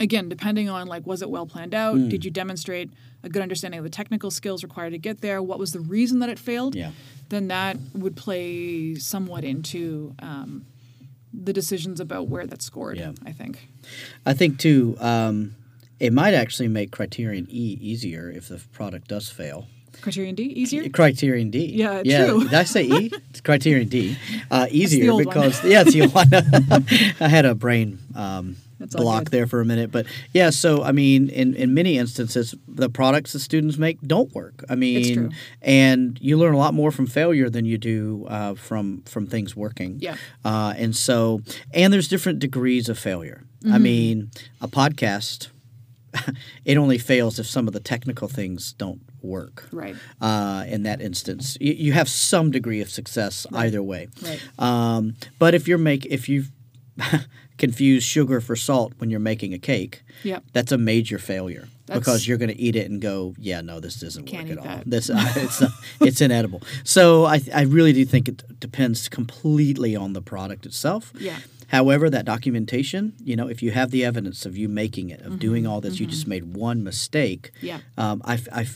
again, 0.00 0.28
depending 0.28 0.68
on 0.68 0.86
like 0.86 1.06
was 1.06 1.22
it 1.22 1.30
well 1.30 1.46
planned 1.46 1.74
out? 1.74 1.96
Hmm. 1.96 2.08
Did 2.08 2.24
you 2.24 2.30
demonstrate 2.30 2.90
a 3.22 3.28
good 3.28 3.42
understanding 3.42 3.78
of 3.78 3.84
the 3.84 3.90
technical 3.90 4.30
skills 4.30 4.62
required 4.62 4.90
to 4.90 4.98
get 4.98 5.20
there? 5.20 5.42
What 5.42 5.58
was 5.58 5.72
the 5.72 5.80
reason 5.80 6.18
that 6.20 6.28
it 6.28 6.38
failed? 6.38 6.74
Yeah. 6.74 6.90
Then 7.28 7.48
that 7.48 7.76
would 7.94 8.16
play 8.16 8.94
somewhat 8.96 9.44
into 9.44 10.14
um, 10.18 10.66
the 11.32 11.52
decisions 11.52 12.00
about 12.00 12.28
where 12.28 12.46
that's 12.46 12.64
scored. 12.64 12.98
Yeah. 12.98 13.12
I 13.24 13.32
think. 13.32 13.68
I 14.26 14.34
think 14.34 14.58
too. 14.58 14.96
Um, 15.00 15.56
it 15.98 16.12
might 16.12 16.34
actually 16.34 16.68
make 16.68 16.90
Criterion 16.90 17.46
E 17.48 17.78
easier 17.80 18.28
if 18.28 18.48
the 18.48 18.60
product 18.72 19.08
does 19.08 19.30
fail. 19.30 19.68
Criterion 20.00 20.34
D 20.34 20.42
easier. 20.42 20.88
Criterion 20.88 21.50
D. 21.50 21.66
Yeah, 21.66 22.02
yeah. 22.04 22.26
true. 22.26 22.44
Did 22.44 22.54
I 22.54 22.64
say 22.64 22.84
E? 22.84 23.12
It's 23.30 23.40
Criterion 23.42 23.88
D. 23.88 24.16
Uh, 24.50 24.66
easier 24.70 25.12
old 25.12 25.26
one. 25.26 25.34
because 25.34 25.64
yeah, 25.64 25.82
it's 25.82 25.92
the 25.92 26.02
old 26.02 26.14
one. 26.14 26.28
I 27.20 27.28
had 27.28 27.44
a 27.44 27.54
brain 27.54 27.98
um, 28.16 28.56
That's 28.90 29.02
block 29.02 29.30
there 29.30 29.46
for 29.46 29.60
a 29.60 29.64
minute, 29.64 29.90
but 29.90 30.06
yeah. 30.32 30.50
So 30.50 30.82
I 30.82 30.92
mean, 30.92 31.28
in 31.28 31.54
in 31.54 31.72
many 31.74 31.98
instances, 31.98 32.54
the 32.68 32.88
products 32.88 33.32
the 33.32 33.38
students 33.38 33.78
make 33.78 34.00
don't 34.02 34.32
work. 34.34 34.64
I 34.68 34.74
mean, 34.74 35.34
and 35.62 36.18
you 36.20 36.36
learn 36.38 36.54
a 36.54 36.58
lot 36.58 36.74
more 36.74 36.90
from 36.90 37.06
failure 37.06 37.48
than 37.48 37.64
you 37.64 37.78
do 37.78 38.26
uh, 38.28 38.54
from 38.54 39.02
from 39.06 39.26
things 39.26 39.56
working. 39.56 39.98
Yeah. 40.00 40.16
Uh, 40.44 40.74
and 40.76 40.94
so, 40.94 41.42
and 41.72 41.92
there's 41.92 42.08
different 42.08 42.38
degrees 42.38 42.88
of 42.88 42.98
failure. 42.98 43.44
I 43.64 43.68
Mm-hmm. 43.68 43.82
mean, 43.82 44.30
a 44.60 44.68
podcast. 44.68 45.48
it 46.66 46.76
only 46.76 46.98
fails 46.98 47.38
if 47.38 47.46
some 47.46 47.66
of 47.66 47.72
the 47.72 47.80
technical 47.80 48.28
things 48.28 48.74
don't 48.74 49.00
work 49.22 49.66
Right. 49.72 49.96
uh, 50.20 50.64
in 50.68 50.82
that 50.82 51.00
instance. 51.00 51.56
You, 51.58 51.72
you 51.72 51.92
have 51.94 52.06
some 52.08 52.50
degree 52.50 52.82
of 52.82 52.90
success 52.90 53.46
either 53.52 53.82
way. 53.82 54.08
Right. 54.22 54.40
Um, 54.58 55.14
but 55.38 55.54
if 55.54 55.66
you're 55.66 55.78
make 55.78 56.04
if 56.06 56.28
you 56.28 56.44
confuse 57.58 58.02
sugar 58.02 58.40
for 58.40 58.56
salt 58.56 58.92
when 58.98 59.10
you're 59.10 59.20
making 59.20 59.54
a 59.54 59.58
cake, 59.58 60.02
Yep. 60.24 60.44
that's 60.52 60.72
a 60.72 60.78
major 60.78 61.18
failure 61.18 61.68
That's- 61.86 61.98
because 62.00 62.26
you're 62.28 62.38
going 62.38 62.50
to 62.50 62.58
eat 62.60 62.76
it 62.76 62.90
and 62.90 63.00
go, 63.00 63.34
yeah, 63.38 63.60
no, 63.60 63.80
this 63.80 63.96
doesn't 64.00 64.30
work 64.32 64.50
at 64.50 64.58
all. 64.58 64.64
that. 64.64 64.82
This 64.86 65.10
uh, 65.10 65.14
it's 65.36 65.60
not, 65.60 65.70
it's 66.00 66.20
inedible. 66.20 66.62
So 66.84 67.24
I 67.24 67.40
I 67.54 67.62
really 67.62 67.92
do 67.92 68.04
think 68.04 68.28
it 68.28 68.42
depends 68.60 69.08
completely 69.08 69.94
on 69.96 70.12
the 70.12 70.22
product 70.22 70.66
itself. 70.66 71.12
Yeah. 71.18 71.38
However, 71.68 72.10
that 72.10 72.26
documentation, 72.26 73.14
you 73.24 73.34
know, 73.34 73.48
if 73.48 73.62
you 73.62 73.70
have 73.70 73.90
the 73.90 74.04
evidence 74.04 74.44
of 74.44 74.58
you 74.58 74.68
making 74.68 75.08
it, 75.08 75.22
of 75.22 75.38
doing 75.38 75.66
all 75.66 75.80
this, 75.80 75.98
you 75.98 76.06
just 76.06 76.26
made 76.26 76.54
one 76.54 76.84
mistake. 76.84 77.50
Mm-hmm. 77.56 77.66
Yeah. 77.66 77.78
Um, 77.96 78.20
I, 78.26 78.38
I, 78.52 78.66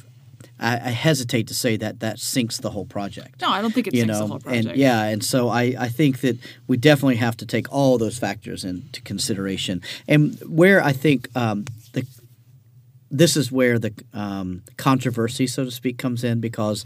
I 0.58 0.74
I 0.74 0.90
hesitate 0.90 1.46
to 1.48 1.54
say 1.54 1.76
that 1.76 2.00
that 2.00 2.18
sinks 2.18 2.58
the 2.58 2.70
whole 2.70 2.86
project 2.86 3.40
No, 3.40 3.50
I 3.50 3.60
don't 3.62 3.74
think 3.74 3.86
it 3.86 3.94
you 3.94 4.00
sinks 4.00 4.12
know, 4.14 4.20
the 4.20 4.26
whole 4.26 4.40
project. 4.40 4.66
and 4.68 4.76
yeah, 4.76 5.02
and 5.04 5.22
so 5.24 5.48
I, 5.48 5.74
I 5.78 5.88
think 5.88 6.20
that 6.20 6.36
we 6.66 6.76
definitely 6.76 7.16
have 7.16 7.36
to 7.38 7.46
take 7.46 7.72
all 7.72 7.98
those 7.98 8.18
factors 8.18 8.64
into 8.64 9.00
consideration. 9.02 9.82
And 10.08 10.38
where 10.46 10.82
I 10.82 10.92
think 10.92 11.28
um, 11.36 11.64
the 11.92 12.06
this 13.10 13.36
is 13.36 13.52
where 13.52 13.78
the 13.78 13.92
um, 14.12 14.62
controversy, 14.76 15.46
so 15.46 15.64
to 15.64 15.70
speak, 15.70 15.96
comes 15.98 16.24
in 16.24 16.40
because 16.40 16.84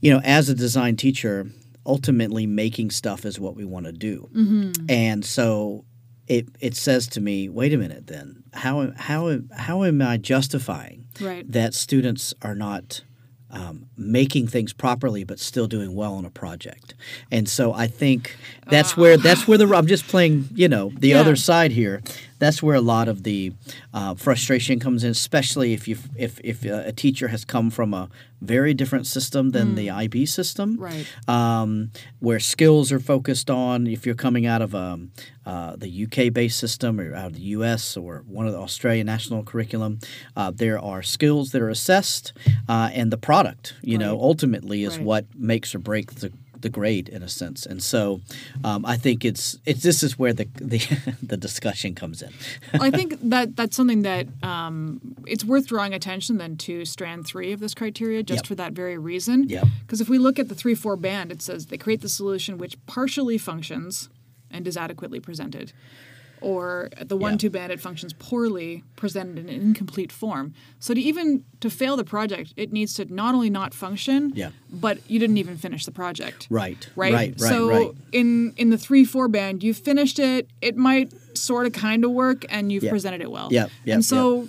you 0.00 0.12
know, 0.12 0.20
as 0.24 0.48
a 0.50 0.54
design 0.54 0.96
teacher, 0.96 1.46
ultimately 1.86 2.46
making 2.46 2.90
stuff 2.90 3.24
is 3.24 3.40
what 3.40 3.56
we 3.56 3.64
want 3.64 3.86
to 3.86 3.92
do, 3.92 4.28
Mm-hmm. 4.34 4.86
and 4.90 5.24
so. 5.24 5.84
It, 6.28 6.48
it 6.58 6.74
says 6.74 7.06
to 7.10 7.20
me, 7.20 7.48
wait 7.48 7.72
a 7.72 7.76
minute. 7.78 8.08
Then 8.08 8.42
how 8.52 8.90
how 8.96 9.38
how 9.56 9.84
am 9.84 10.02
I 10.02 10.16
justifying 10.16 11.05
Right. 11.20 11.50
that 11.50 11.74
students 11.74 12.34
are 12.42 12.54
not 12.54 13.02
um, 13.50 13.86
making 13.96 14.48
things 14.48 14.72
properly 14.72 15.22
but 15.24 15.38
still 15.38 15.66
doing 15.68 15.94
well 15.94 16.14
on 16.14 16.24
a 16.24 16.30
project 16.30 16.94
and 17.30 17.48
so 17.48 17.72
i 17.72 17.86
think 17.86 18.36
that's 18.68 18.96
where 18.96 19.16
that's 19.16 19.46
where 19.46 19.56
the 19.56 19.66
i'm 19.74 19.86
just 19.86 20.06
playing 20.08 20.48
you 20.54 20.68
know 20.68 20.90
the 20.98 21.08
Yeah. 21.10 21.20
other 21.20 21.36
side 21.36 21.70
here 21.70 22.02
that's 22.38 22.62
where 22.62 22.74
a 22.76 22.80
lot 22.80 23.08
of 23.08 23.22
the 23.22 23.52
uh, 23.94 24.14
frustration 24.14 24.78
comes 24.78 25.02
in 25.04 25.10
especially 25.10 25.72
if 25.72 25.86
you 25.88 25.96
if 26.16 26.40
if 26.44 26.64
uh, 26.66 26.82
a 26.86 26.92
teacher 26.92 27.28
has 27.28 27.44
come 27.44 27.70
from 27.70 27.94
a 27.94 28.08
very 28.42 28.74
different 28.74 29.06
system 29.06 29.50
than 29.52 29.74
the 29.76 29.88
ib 29.90 30.26
system 30.26 30.76
Right. 30.78 31.06
um, 31.28 31.90
where 32.20 32.38
skills 32.38 32.92
are 32.92 33.00
focused 33.00 33.50
on 33.50 33.86
if 33.86 34.04
you're 34.04 34.14
coming 34.14 34.44
out 34.46 34.60
of 34.62 34.74
um, 34.74 35.10
uh, 35.46 35.76
the 35.76 35.88
UK 36.04 36.32
based 36.32 36.58
system 36.58 37.00
or 37.00 37.14
out 37.14 37.26
of 37.28 37.34
the 37.34 37.40
US 37.56 37.96
or 37.96 38.24
one 38.26 38.46
of 38.46 38.52
the 38.52 38.58
Australian 38.58 39.06
national 39.06 39.42
curriculum, 39.44 40.00
uh, 40.36 40.50
there 40.50 40.78
are 40.78 41.02
skills 41.02 41.52
that 41.52 41.62
are 41.62 41.68
assessed, 41.70 42.32
uh, 42.68 42.90
and 42.92 43.12
the 43.12 43.16
product, 43.16 43.74
you 43.80 43.96
know, 43.96 44.20
ultimately 44.20 44.82
is 44.82 44.96
Right. 44.98 45.06
what 45.06 45.24
makes 45.36 45.72
or 45.74 45.78
breaks 45.78 46.14
the 46.14 46.32
the 46.60 46.68
grade 46.68 47.08
in 47.08 47.22
a 47.22 47.28
sense, 47.28 47.66
and 47.66 47.82
so 47.82 48.20
um, 48.64 48.84
I 48.86 48.96
think 48.96 49.24
it's 49.24 49.58
it's 49.66 49.82
this 49.82 50.02
is 50.02 50.18
where 50.18 50.32
the 50.32 50.48
the, 50.56 50.78
the 51.22 51.36
discussion 51.36 51.94
comes 51.94 52.22
in. 52.22 52.32
I 52.74 52.90
think 52.90 53.18
that 53.22 53.56
that's 53.56 53.76
something 53.76 54.02
that 54.02 54.26
um, 54.42 55.00
it's 55.26 55.44
worth 55.44 55.66
drawing 55.66 55.94
attention 55.94 56.38
then 56.38 56.56
to 56.58 56.84
strand 56.84 57.26
three 57.26 57.52
of 57.52 57.60
this 57.60 57.74
criteria, 57.74 58.22
just 58.22 58.44
Yep. 58.44 58.46
for 58.46 58.54
that 58.56 58.72
very 58.72 58.98
reason. 58.98 59.48
Yep. 59.48 59.64
Because 59.80 60.00
if 60.00 60.08
we 60.08 60.18
look 60.18 60.38
at 60.38 60.48
the 60.48 60.54
three 60.54 60.74
four 60.74 60.96
band, 60.96 61.32
it 61.32 61.42
says 61.42 61.66
they 61.66 61.78
create 61.78 62.00
the 62.00 62.08
solution 62.08 62.58
which 62.58 62.76
partially 62.86 63.38
functions 63.38 64.08
and 64.50 64.66
is 64.66 64.76
adequately 64.76 65.20
presented. 65.20 65.72
Or 66.40 66.90
the 67.04 67.16
one 67.16 67.32
Yeah. 67.32 67.38
two 67.38 67.50
band, 67.50 67.72
it 67.72 67.80
functions 67.80 68.12
poorly, 68.12 68.84
presented 68.94 69.38
in 69.38 69.48
an 69.48 69.60
incomplete 69.60 70.12
form. 70.12 70.52
So 70.78 70.94
to 70.94 71.00
even 71.00 71.44
to 71.60 71.70
fail 71.70 71.96
the 71.96 72.04
project, 72.04 72.52
it 72.56 72.72
needs 72.72 72.94
to 72.94 73.12
not 73.12 73.34
only 73.34 73.50
not 73.50 73.72
function, 73.74 74.32
Yeah. 74.34 74.50
but 74.70 74.98
you 75.08 75.18
didn't 75.18 75.38
even 75.38 75.56
finish 75.56 75.84
the 75.84 75.92
project 75.92 76.46
Right, 76.50 76.88
right? 76.96 77.12
right, 77.14 77.40
so 77.40 77.68
right. 77.68 77.90
in 78.12 78.52
in 78.56 78.70
the 78.70 78.78
three 78.78 79.04
four 79.04 79.28
band, 79.28 79.62
you 79.62 79.72
finished 79.74 80.18
it. 80.18 80.48
It 80.60 80.76
might 80.76 81.12
sort 81.36 81.66
of 81.66 81.72
kind 81.72 82.04
of 82.04 82.10
work, 82.12 82.44
and 82.48 82.70
you've 82.70 82.84
Yeah. 82.84 82.90
presented 82.90 83.20
it 83.22 83.30
well. 83.30 83.48
Yeah. 83.50 83.66
yeah 83.84 83.94
and 83.94 84.04
so 84.04 84.48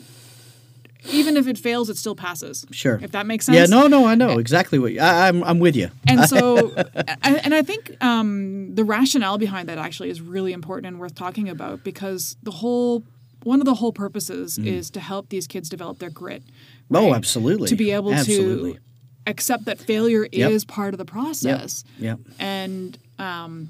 even 1.12 1.38
if 1.38 1.48
it 1.48 1.58
fails, 1.58 1.90
it 1.90 1.98
still 1.98 2.16
passes. 2.16 2.66
Sure, 2.72 3.00
If 3.02 3.12
that 3.12 3.26
makes 3.26 3.46
sense. 3.46 3.58
Yeah, 3.58 3.66
no, 3.66 3.88
no, 3.88 4.06
I 4.06 4.16
know 4.16 4.38
exactly 4.40 4.80
what 4.80 4.94
you, 4.94 5.00
I, 5.00 5.28
I'm. 5.28 5.44
I'm 5.44 5.60
with 5.60 5.76
you. 5.76 5.90
And 6.08 6.28
so, 6.30 6.72
and, 6.76 7.46
and 7.46 7.54
I 7.54 7.62
think 7.62 7.96
um, 8.04 8.76
the 8.76 8.84
rationale 8.84 9.38
behind 9.38 9.70
that 9.70 9.78
actually 9.78 10.10
is 10.10 10.22
really 10.22 10.54
important 10.54 10.88
and 10.88 11.00
worth 11.00 11.16
talking 11.16 11.50
about 11.50 11.84
because 11.84 12.36
the 12.44 12.52
whole 12.52 13.04
one 13.44 13.60
of 13.62 13.66
the 13.66 13.76
whole 13.76 13.94
purposes 13.94 14.58
is 14.58 14.90
to 14.92 15.00
help 15.00 15.30
these 15.30 15.48
kids 15.48 15.70
develop 15.70 16.00
their 16.00 16.10
grit. 16.10 16.44
Mm. 16.92 16.98
Oh, 17.00 17.14
absolutely. 17.14 17.68
To 17.70 17.76
be 17.76 17.92
able 17.92 18.14
Absolutely. 18.14 18.74
to 18.74 18.80
accept 19.26 19.66
that 19.66 19.78
failure 19.80 20.28
Yep. 20.32 20.52
is 20.52 20.66
part 20.66 20.94
of 20.94 20.98
the 20.98 21.06
process. 21.06 21.84
Yep. 22.00 22.20
and 22.40 22.98
um, 23.20 23.70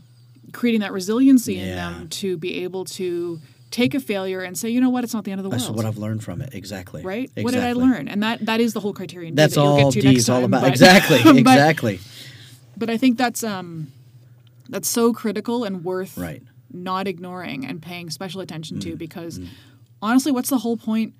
creating 0.54 0.82
that 0.82 0.94
resiliency 0.94 1.60
in 1.60 1.76
them 1.76 2.08
to 2.10 2.38
be 2.38 2.64
able 2.64 2.86
to 2.86 3.40
take 3.72 3.94
a 3.94 4.00
failure 4.00 4.42
and 4.42 4.58
say, 4.58 4.70
you 4.70 4.80
know 4.80 4.90
what, 4.90 5.04
it's 5.04 5.14
not 5.14 5.24
the 5.26 5.32
end 5.32 5.40
of 5.40 5.44
the 5.44 5.50
world. 5.50 5.62
That's 5.62 5.70
what 5.72 5.86
I've 5.86 5.98
learned 5.98 6.24
from 6.24 6.42
it. 6.42 6.54
Exactly. 6.54 7.04
right? 7.04 7.24
Exactly. 7.24 7.44
What 7.44 7.54
did 7.54 7.64
I 7.64 7.74
learn? 7.74 8.08
And 8.08 8.24
that 8.24 8.46
that 8.46 8.60
is 8.60 8.74
the 8.74 8.80
whole 8.80 8.94
criterion. 8.94 9.36
That's 9.36 9.56
that 9.56 9.62
you'll 9.62 9.70
all 9.74 9.84
get 9.92 9.94
to 9.94 10.02
D 10.02 10.08
next 10.08 10.20
is 10.20 10.30
all 10.30 10.44
about. 10.46 10.62
but- 10.62 10.70
exactly. 10.70 11.20
but- 11.24 11.36
exactly. 11.38 12.00
But 12.78 12.90
I 12.90 12.98
think 12.98 13.18
that's 13.18 13.44
um, 13.44 13.92
that's 14.70 14.88
so 14.88 15.12
critical 15.14 15.64
and 15.64 15.84
worth 15.84 16.18
Right. 16.18 16.44
not 16.72 17.08
ignoring 17.08 17.66
and 17.66 17.82
paying 17.82 18.10
special 18.10 18.40
attention 18.42 18.78
Mm, 18.78 18.82
to 18.84 18.96
because 18.96 19.40
honestly, 20.02 20.32
what's 20.32 20.50
the 20.50 20.60
whole 20.60 20.78
point 20.78 21.14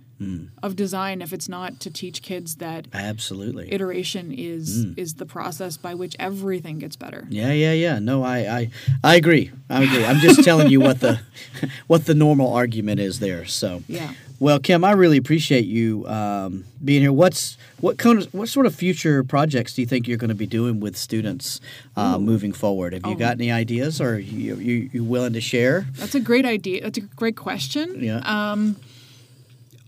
of 0.64 0.76
design 0.76 1.22
if 1.22 1.32
it's 1.32 1.48
not 1.48 1.80
to 1.82 1.92
teach 1.92 2.22
kids 2.24 2.56
that 2.56 2.88
Absolutely. 2.94 3.72
iteration 3.72 4.32
is 4.32 4.86
is 4.98 5.14
the 5.16 5.26
process 5.26 5.78
by 5.78 5.94
which 5.94 6.16
everything 6.20 6.80
gets 6.80 6.96
better. 6.96 7.28
Yeah, 7.30 7.52
yeah, 7.52 7.74
yeah. 7.74 8.00
No, 8.00 8.24
I, 8.24 8.38
I, 8.60 8.70
I 9.04 9.16
agree. 9.16 9.52
I 9.70 9.84
agree. 9.84 10.04
I'm 10.06 10.18
just 10.20 10.44
telling 10.44 10.70
you 10.70 10.80
what 10.80 11.00
the, 11.02 11.20
what 11.88 12.06
the 12.06 12.16
normal 12.16 12.52
argument 12.54 13.00
is 13.00 13.20
there. 13.20 13.46
So, 13.46 13.84
Yeah. 13.88 14.14
Well, 14.40 14.60
Kim, 14.60 14.84
I 14.84 14.92
really 14.92 15.18
appreciate 15.18 15.66
you 15.66 16.08
um, 16.08 16.64
being 16.86 17.02
here. 17.02 17.12
What's 17.12 17.58
what 17.80 17.98
kind 17.98 18.20
of 18.20 18.32
what 18.36 18.48
sort 18.50 18.68
of 18.68 18.76
future 18.76 19.24
projects 19.24 19.74
do 19.74 19.82
you 19.82 19.88
think 19.88 20.08
you're 20.08 20.18
going 20.20 20.30
to 20.30 20.36
be 20.36 20.46
doing 20.46 20.80
with 20.80 20.96
students 20.96 21.60
uh, 21.96 22.20
moving 22.20 22.54
forward? 22.54 22.94
Have 22.94 23.04
you 23.08 23.14
Oh. 23.14 23.16
got 23.16 23.32
any 23.32 23.52
ideas, 23.52 24.00
or 24.00 24.20
you, 24.20 24.56
you 24.58 24.90
you 24.94 25.04
willing 25.04 25.34
to 25.34 25.42
share? 25.42 25.88
That's 25.94 26.14
a 26.14 26.20
great 26.20 26.46
idea. 26.46 26.84
That's 26.84 27.00
a 27.00 27.02
great 27.02 27.36
question. 27.36 27.98
Yeah. 28.04 28.18
Um, 28.52 28.76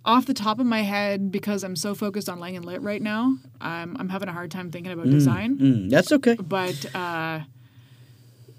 off 0.06 0.26
the 0.26 0.34
top 0.34 0.60
of 0.60 0.66
my 0.66 0.82
head, 0.82 1.32
because 1.32 1.64
I'm 1.64 1.76
so 1.76 1.94
focused 1.94 2.30
on 2.30 2.40
Lang 2.40 2.56
and 2.56 2.66
Lit 2.66 2.82
right 2.82 3.02
now, 3.02 3.36
I'm, 3.60 3.96
I'm 4.00 4.10
having 4.10 4.30
a 4.30 4.34
hard 4.34 4.52
time 4.52 4.72
thinking 4.72 4.92
about 4.92 5.10
design. 5.10 5.58
Mm, 5.58 5.90
that's 5.90 6.12
okay. 6.12 6.36
But 6.36 6.96
uh, 6.96 7.42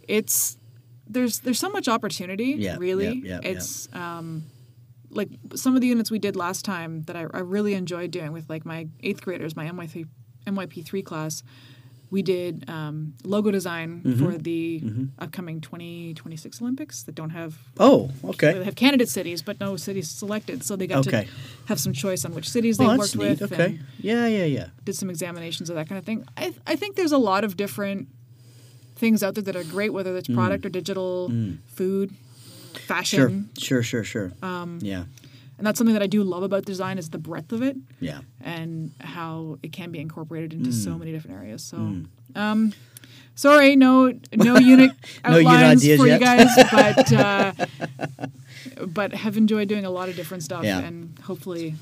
it's 0.07 0.57
there's 1.09 1.41
there's 1.41 1.59
so 1.59 1.71
much 1.71 1.89
opportunity. 1.89 2.57
Yeah, 2.59 2.77
really. 2.79 3.21
yeah, 3.25 3.41
yeah, 3.43 3.51
it's 3.51 3.89
um, 3.93 4.45
like 5.11 5.29
some 5.55 5.75
of 5.75 5.81
the 5.81 5.89
units 5.89 6.11
we 6.11 6.19
did 6.19 6.37
last 6.37 6.65
time 6.65 7.03
that 7.03 7.17
I, 7.17 7.27
I 7.33 7.41
really 7.41 7.75
enjoyed 7.75 8.11
doing 8.11 8.33
with 8.33 8.49
like 8.49 8.65
my 8.65 8.89
eighth 9.03 9.23
graders, 9.23 9.57
my 9.57 9.67
MYP 9.67 10.07
MYP 10.47 10.85
three 10.85 11.03
class. 11.03 11.43
We 12.11 12.23
did 12.23 12.69
um, 12.69 13.15
logo 13.25 13.51
design 13.51 14.03
Mm-hmm. 14.05 14.19
for 14.19 14.37
the 14.37 14.83
upcoming 15.19 15.61
2026 15.61 16.61
Olympics 16.63 17.03
that 17.05 17.15
don't 17.15 17.31
have 17.31 17.59
Oh, 17.79 18.11
okay 18.25 18.53
they 18.53 18.65
have 18.65 18.75
candidate 18.75 19.09
cities, 19.09 19.43
but 19.43 19.61
no 19.61 19.77
cities 19.77 20.09
selected. 20.11 20.65
So 20.65 20.77
they 20.77 20.87
got 20.87 21.07
Okay. 21.07 21.25
to 21.25 21.31
have 21.67 21.79
some 21.79 21.93
choice 21.93 22.25
on 22.25 22.35
which 22.35 22.49
cities 22.49 22.79
they 22.79 22.85
Oh, 22.87 22.97
worked 22.97 23.13
that's 23.13 23.17
neat. 23.17 23.41
with. 23.41 23.53
Okay. 23.53 23.65
and 23.65 23.79
Yeah, 24.01 24.27
yeah, 24.27 24.45
yeah. 24.45 24.67
did 24.85 24.97
some 24.97 25.11
examinations 25.11 25.71
of 25.71 25.77
that 25.77 25.89
kind 25.89 25.99
of 25.99 26.05
thing. 26.05 26.25
I, 26.37 26.53
I 26.67 26.75
think 26.77 26.97
there's 26.97 27.13
a 27.13 27.19
lot 27.19 27.45
of 27.45 27.57
different 27.57 28.09
things 28.97 29.23
out 29.23 29.35
there 29.35 29.45
that 29.45 29.57
are 29.57 29.65
great, 29.65 29.93
whether 29.93 30.17
it's 30.17 30.29
product 30.29 30.67
or 30.67 30.69
digital, 30.69 31.33
food, 31.69 32.11
Sure, 32.75 32.83
fashion. 32.83 33.51
sure, 33.59 33.83
sure, 33.83 34.05
sure. 34.05 34.33
Um, 34.43 34.79
yeah, 34.83 35.05
And 35.61 35.67
that's 35.67 35.77
something 35.77 35.93
that 35.93 36.03
I 36.03 36.07
do 36.07 36.23
love 36.25 36.43
about 36.43 36.65
design 36.65 36.97
is 36.97 37.11
the 37.11 37.19
breadth 37.19 37.53
of 37.53 37.61
it 37.61 37.77
yeah. 38.01 38.21
and 38.41 38.93
how 38.99 39.59
it 39.63 39.73
can 39.73 39.93
be 39.93 39.99
incorporated 40.01 40.55
into 40.55 40.71
Mm. 40.71 40.85
so 40.85 40.97
many 40.97 41.13
different 41.13 41.37
areas. 41.37 41.63
So, 41.63 41.77
um, 42.35 42.73
sorry, 43.35 43.77
no, 43.77 44.11
no 44.35 44.57
unit 44.73 44.93
No 45.29 45.37
unit 45.37 45.47
outlines 45.53 45.83
ideas 45.83 46.01
for 46.01 46.07
yet. 46.07 46.19
you 46.19 46.27
guys, 46.27 46.49
but 46.73 47.13
uh, 47.13 47.53
but 48.87 49.13
have 49.13 49.37
enjoyed 49.37 49.69
doing 49.69 49.85
a 49.85 49.91
lot 49.91 50.09
of 50.09 50.17
different 50.17 50.43
stuff, 50.43 50.65
Yeah. 50.65 50.79
and 50.81 51.19
hopefully, 51.25 51.75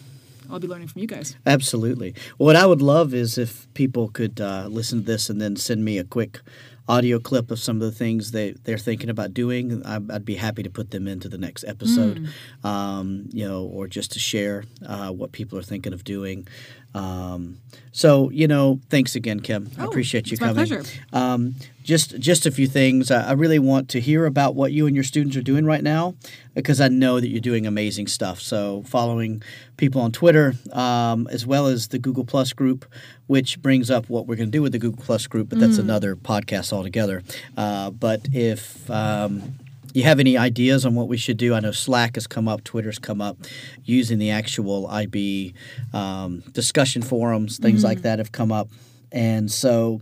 I'll 0.51 0.59
be 0.59 0.67
learning 0.67 0.88
from 0.88 1.01
you 1.03 1.07
guys. 1.07 1.37
Absolutely. 1.47 2.14
What 2.37 2.57
I 2.57 2.67
would 2.67 2.83
love 2.83 3.14
is 3.14 3.38
if 3.38 3.73
people 3.75 4.09
could 4.09 4.41
uh, 4.41 4.67
listen 4.69 5.01
to 5.01 5.05
this 5.07 5.31
and 5.31 5.41
then 5.41 5.55
send 5.57 5.85
me 5.85 5.99
a 5.99 6.05
quick 6.05 6.41
audio 6.88 7.18
clip 7.18 7.51
of 7.51 7.59
some 7.59 7.77
of 7.77 7.83
the 7.83 7.92
things 7.92 8.31
they, 8.31 8.53
they're 8.64 8.79
thinking 8.79 9.11
about 9.11 9.35
doing. 9.35 9.85
I'd, 9.85 10.11
I'd 10.11 10.24
be 10.24 10.37
happy 10.37 10.62
to 10.62 10.70
put 10.70 10.90
them 10.90 11.07
into 11.07 11.29
the 11.29 11.38
next 11.38 11.64
episode, 11.64 12.29
um, 12.64 13.29
you 13.31 13.46
know, 13.46 13.64
or 13.64 13.87
just 13.87 14.12
to 14.12 14.18
share 14.18 14.64
uh, 14.87 15.11
what 15.11 15.33
people 15.33 15.59
are 15.59 15.62
thinking 15.62 15.92
of 15.92 16.03
doing. 16.05 16.48
Um, 16.94 17.59
so, 17.92 18.31
you 18.31 18.46
know, 18.48 18.81
thanks 18.90 19.14
again, 19.16 19.40
Kim. 19.40 19.70
I 19.79 19.85
Oh, 19.85 19.88
appreciate 19.88 20.29
you 20.29 20.33
it's 20.33 20.40
my 20.40 20.48
coming. 20.48 20.66
pleasure. 20.66 20.83
Um, 21.12 21.55
just 21.83 22.18
just 22.18 22.46
a 22.46 22.51
few 22.51 22.66
things. 22.66 23.11
I, 23.11 23.29
I 23.31 23.33
really 23.33 23.59
want 23.59 23.88
to 23.90 24.01
hear 24.01 24.27
about 24.27 24.55
what 24.55 24.72
you 24.72 24.87
and 24.87 24.94
your 24.94 25.05
students 25.05 25.37
are 25.37 25.42
doing 25.42 25.64
right 25.64 25.83
now 25.83 26.14
because 26.55 26.81
I 26.81 26.88
know 26.88 27.18
that 27.20 27.29
you're 27.29 27.40
doing 27.40 27.66
amazing 27.66 28.07
stuff. 28.09 28.40
So 28.40 28.83
following 28.87 29.42
people 29.77 30.01
on 30.01 30.12
Twitter 30.12 30.55
um, 30.72 31.27
as 31.31 31.46
well 31.46 31.66
as 31.66 31.88
the 31.88 31.98
Google 31.98 32.24
Plus 32.24 32.53
group, 32.53 32.85
which 33.27 33.61
brings 33.62 33.90
up 33.90 34.09
what 34.09 34.27
we're 34.27 34.37
going 34.37 34.48
to 34.51 34.57
do 34.57 34.62
with 34.62 34.72
the 34.72 34.79
Google 34.79 35.03
Plus 35.03 35.27
group, 35.27 35.48
but 35.48 35.59
that's 35.61 35.79
another 35.79 36.14
podcast 36.16 36.72
altogether. 36.72 37.22
Uh, 37.57 37.90
but 37.90 38.29
if 38.33 38.88
um, 38.90 39.55
you 39.94 40.05
have 40.05 40.20
any 40.20 40.37
ideas 40.37 40.85
on 40.85 40.94
what 40.94 41.09
we 41.09 41.16
should 41.16 41.37
do? 41.37 41.55
I 41.55 41.61
know 41.61 41.72
Slack 41.72 42.16
has 42.16 42.27
come 42.27 42.48
up, 42.48 42.64
Twitter's 42.64 42.98
come 42.98 43.20
up, 43.20 43.38
using 43.85 44.18
the 44.18 44.31
actual 44.31 44.87
IB 44.88 45.55
um, 45.92 46.40
discussion 46.53 47.03
forums, 47.03 47.59
things 47.59 47.85
like 47.85 48.03
that 48.03 48.18
have 48.18 48.33
come 48.33 48.53
up, 48.53 48.68
and 49.12 49.51
so 49.51 50.01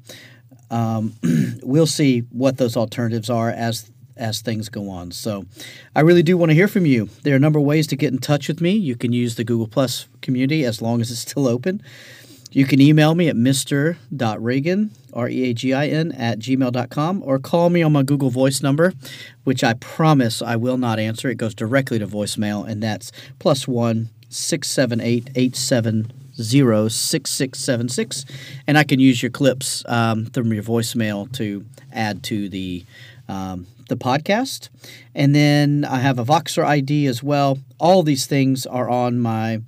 um, 0.71 1.15
we'll 1.63 1.87
see 1.87 2.21
what 2.31 2.59
those 2.59 2.77
alternatives 2.77 3.31
are 3.31 3.51
as 3.51 3.91
as 4.17 4.41
things 4.41 4.69
go 4.71 4.89
on. 4.89 5.11
So 5.11 5.45
I 5.95 6.01
really 6.01 6.23
do 6.23 6.39
want 6.39 6.51
to 6.51 6.55
hear 6.55 6.69
from 6.69 6.87
you. 6.87 7.11
There 7.23 7.35
are 7.35 7.37
a 7.37 7.41
number 7.41 7.59
of 7.59 7.67
ways 7.67 7.87
to 7.89 7.97
get 7.97 8.13
in 8.13 8.19
touch 8.19 8.49
with 8.49 8.61
me. 8.63 8.71
You 8.71 8.97
can 8.97 9.13
use 9.13 9.35
the 9.35 9.45
Google 9.45 9.67
Plus 9.67 10.09
community 10.23 10.65
as 10.65 10.81
long 10.81 11.01
as 11.01 11.11
it's 11.11 11.21
still 11.21 11.47
open. 11.47 11.83
You 12.57 12.65
can 12.65 12.81
email 12.81 13.15
me 13.15 13.29
at 13.29 13.37
mr.reagin, 13.37 14.91
R 15.13 15.29
E 15.29 15.51
A 15.51 15.53
G 15.53 15.75
I 15.75 15.89
N, 15.89 16.11
at 16.13 16.39
gmail.com, 16.39 17.23
or 17.23 17.39
call 17.39 17.69
me 17.69 17.83
on 17.83 17.93
my 17.93 18.03
Google 18.03 18.31
Voice 18.31 18.63
number, 18.63 18.95
which 19.45 19.63
I 19.63 19.75
promise 19.75 20.41
I 20.41 20.57
will 20.57 20.79
not 20.79 20.99
answer. 20.99 21.29
It 21.29 21.35
goes 21.35 21.55
directly 21.55 21.99
to 21.99 22.07
voicemail, 22.07 22.67
and 22.67 22.83
that's 22.83 23.13
plus 23.39 23.69
one 23.69 24.09
678 24.31 25.29
870 25.37 26.89
6676. 26.89 28.25
And 28.67 28.79
I 28.79 28.85
can 28.85 29.01
use 29.01 29.23
your 29.23 29.31
clips 29.31 29.85
um, 29.87 30.25
from 30.25 30.51
your 30.51 30.63
voicemail 30.63 31.31
to 31.33 31.67
add 31.93 32.23
to 32.23 32.49
the. 32.49 32.87
Um, 33.29 33.67
the 33.89 33.97
podcast, 33.97 34.69
and 35.15 35.33
then 35.33 35.85
I 35.85 35.99
have 35.99 36.19
a 36.19 36.25
Voxer 36.25 36.65
ID 36.65 37.07
as 37.07 37.23
well. 37.23 37.59
All 37.79 38.03
these 38.03 38.27
things 38.27 38.67
are 38.67 38.91
on 38.91 39.21
my 39.21 39.61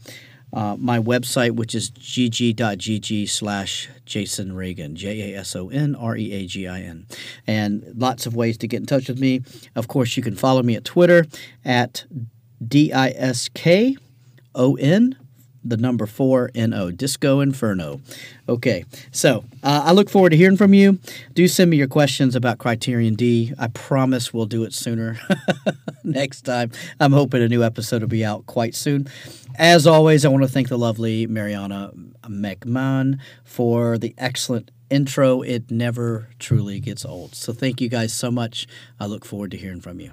uh, 0.52 0.76
my 0.78 0.98
website, 0.98 1.52
which 1.52 1.74
is 1.74 1.90
gg.gg 1.90 3.28
slash 3.28 3.88
Jason 4.06 4.52
Reagin, 4.52 4.94
J 4.94 5.34
A 5.34 5.38
S 5.40 5.54
O 5.54 5.68
N 5.68 5.94
R 5.94 6.16
E 6.16 6.32
A 6.32 6.46
G 6.46 6.66
I 6.66 6.80
N. 6.80 7.06
And 7.46 7.92
lots 7.96 8.26
of 8.26 8.34
ways 8.34 8.56
to 8.58 8.68
get 8.68 8.80
in 8.80 8.86
touch 8.86 9.08
with 9.08 9.20
me. 9.20 9.42
Of 9.74 9.88
course, 9.88 10.16
you 10.16 10.22
can 10.22 10.34
follow 10.34 10.62
me 10.62 10.74
at 10.76 10.84
Twitter 10.84 11.26
at 11.64 12.04
D 12.66 12.92
I 12.92 13.10
S 13.10 13.48
K 13.48 13.96
O 14.54 14.76
N, 14.76 15.16
the 15.64 15.76
number 15.76 16.06
four 16.06 16.50
N 16.54 16.72
O, 16.72 16.90
Disco 16.90 17.40
Inferno. 17.40 18.00
Okay, 18.48 18.84
so 19.10 19.44
uh, 19.62 19.82
I 19.84 19.92
look 19.92 20.10
forward 20.10 20.30
to 20.30 20.36
hearing 20.36 20.56
from 20.56 20.74
you. 20.74 20.98
Do 21.34 21.46
send 21.48 21.70
me 21.70 21.76
your 21.76 21.88
questions 21.88 22.34
about 22.34 22.58
Criterion 22.58 23.14
D. 23.14 23.52
I 23.58 23.68
promise 23.68 24.32
we'll 24.32 24.46
do 24.46 24.64
it 24.64 24.72
sooner 24.72 25.18
next 26.04 26.42
time. 26.42 26.70
I'm 27.00 27.12
hoping 27.12 27.42
a 27.42 27.48
new 27.48 27.62
episode 27.62 28.02
will 28.02 28.08
be 28.08 28.24
out 28.24 28.46
quite 28.46 28.74
soon. 28.74 29.08
As 29.56 29.86
always, 29.86 30.24
I 30.24 30.28
want 30.28 30.44
to 30.44 30.48
thank 30.48 30.68
the 30.68 30.78
lovely 30.78 31.26
Mariana 31.26 31.90
McMahon 32.22 33.18
for 33.44 33.98
the 33.98 34.14
excellent 34.16 34.70
intro. 34.90 35.42
It 35.42 35.70
never 35.70 36.28
truly 36.38 36.80
gets 36.80 37.04
old. 37.04 37.34
So 37.34 37.52
thank 37.52 37.80
you 37.80 37.88
guys 37.88 38.12
so 38.12 38.30
much. 38.30 38.66
I 39.00 39.06
look 39.06 39.24
forward 39.24 39.50
to 39.52 39.56
hearing 39.56 39.80
from 39.80 40.00
you. 40.00 40.12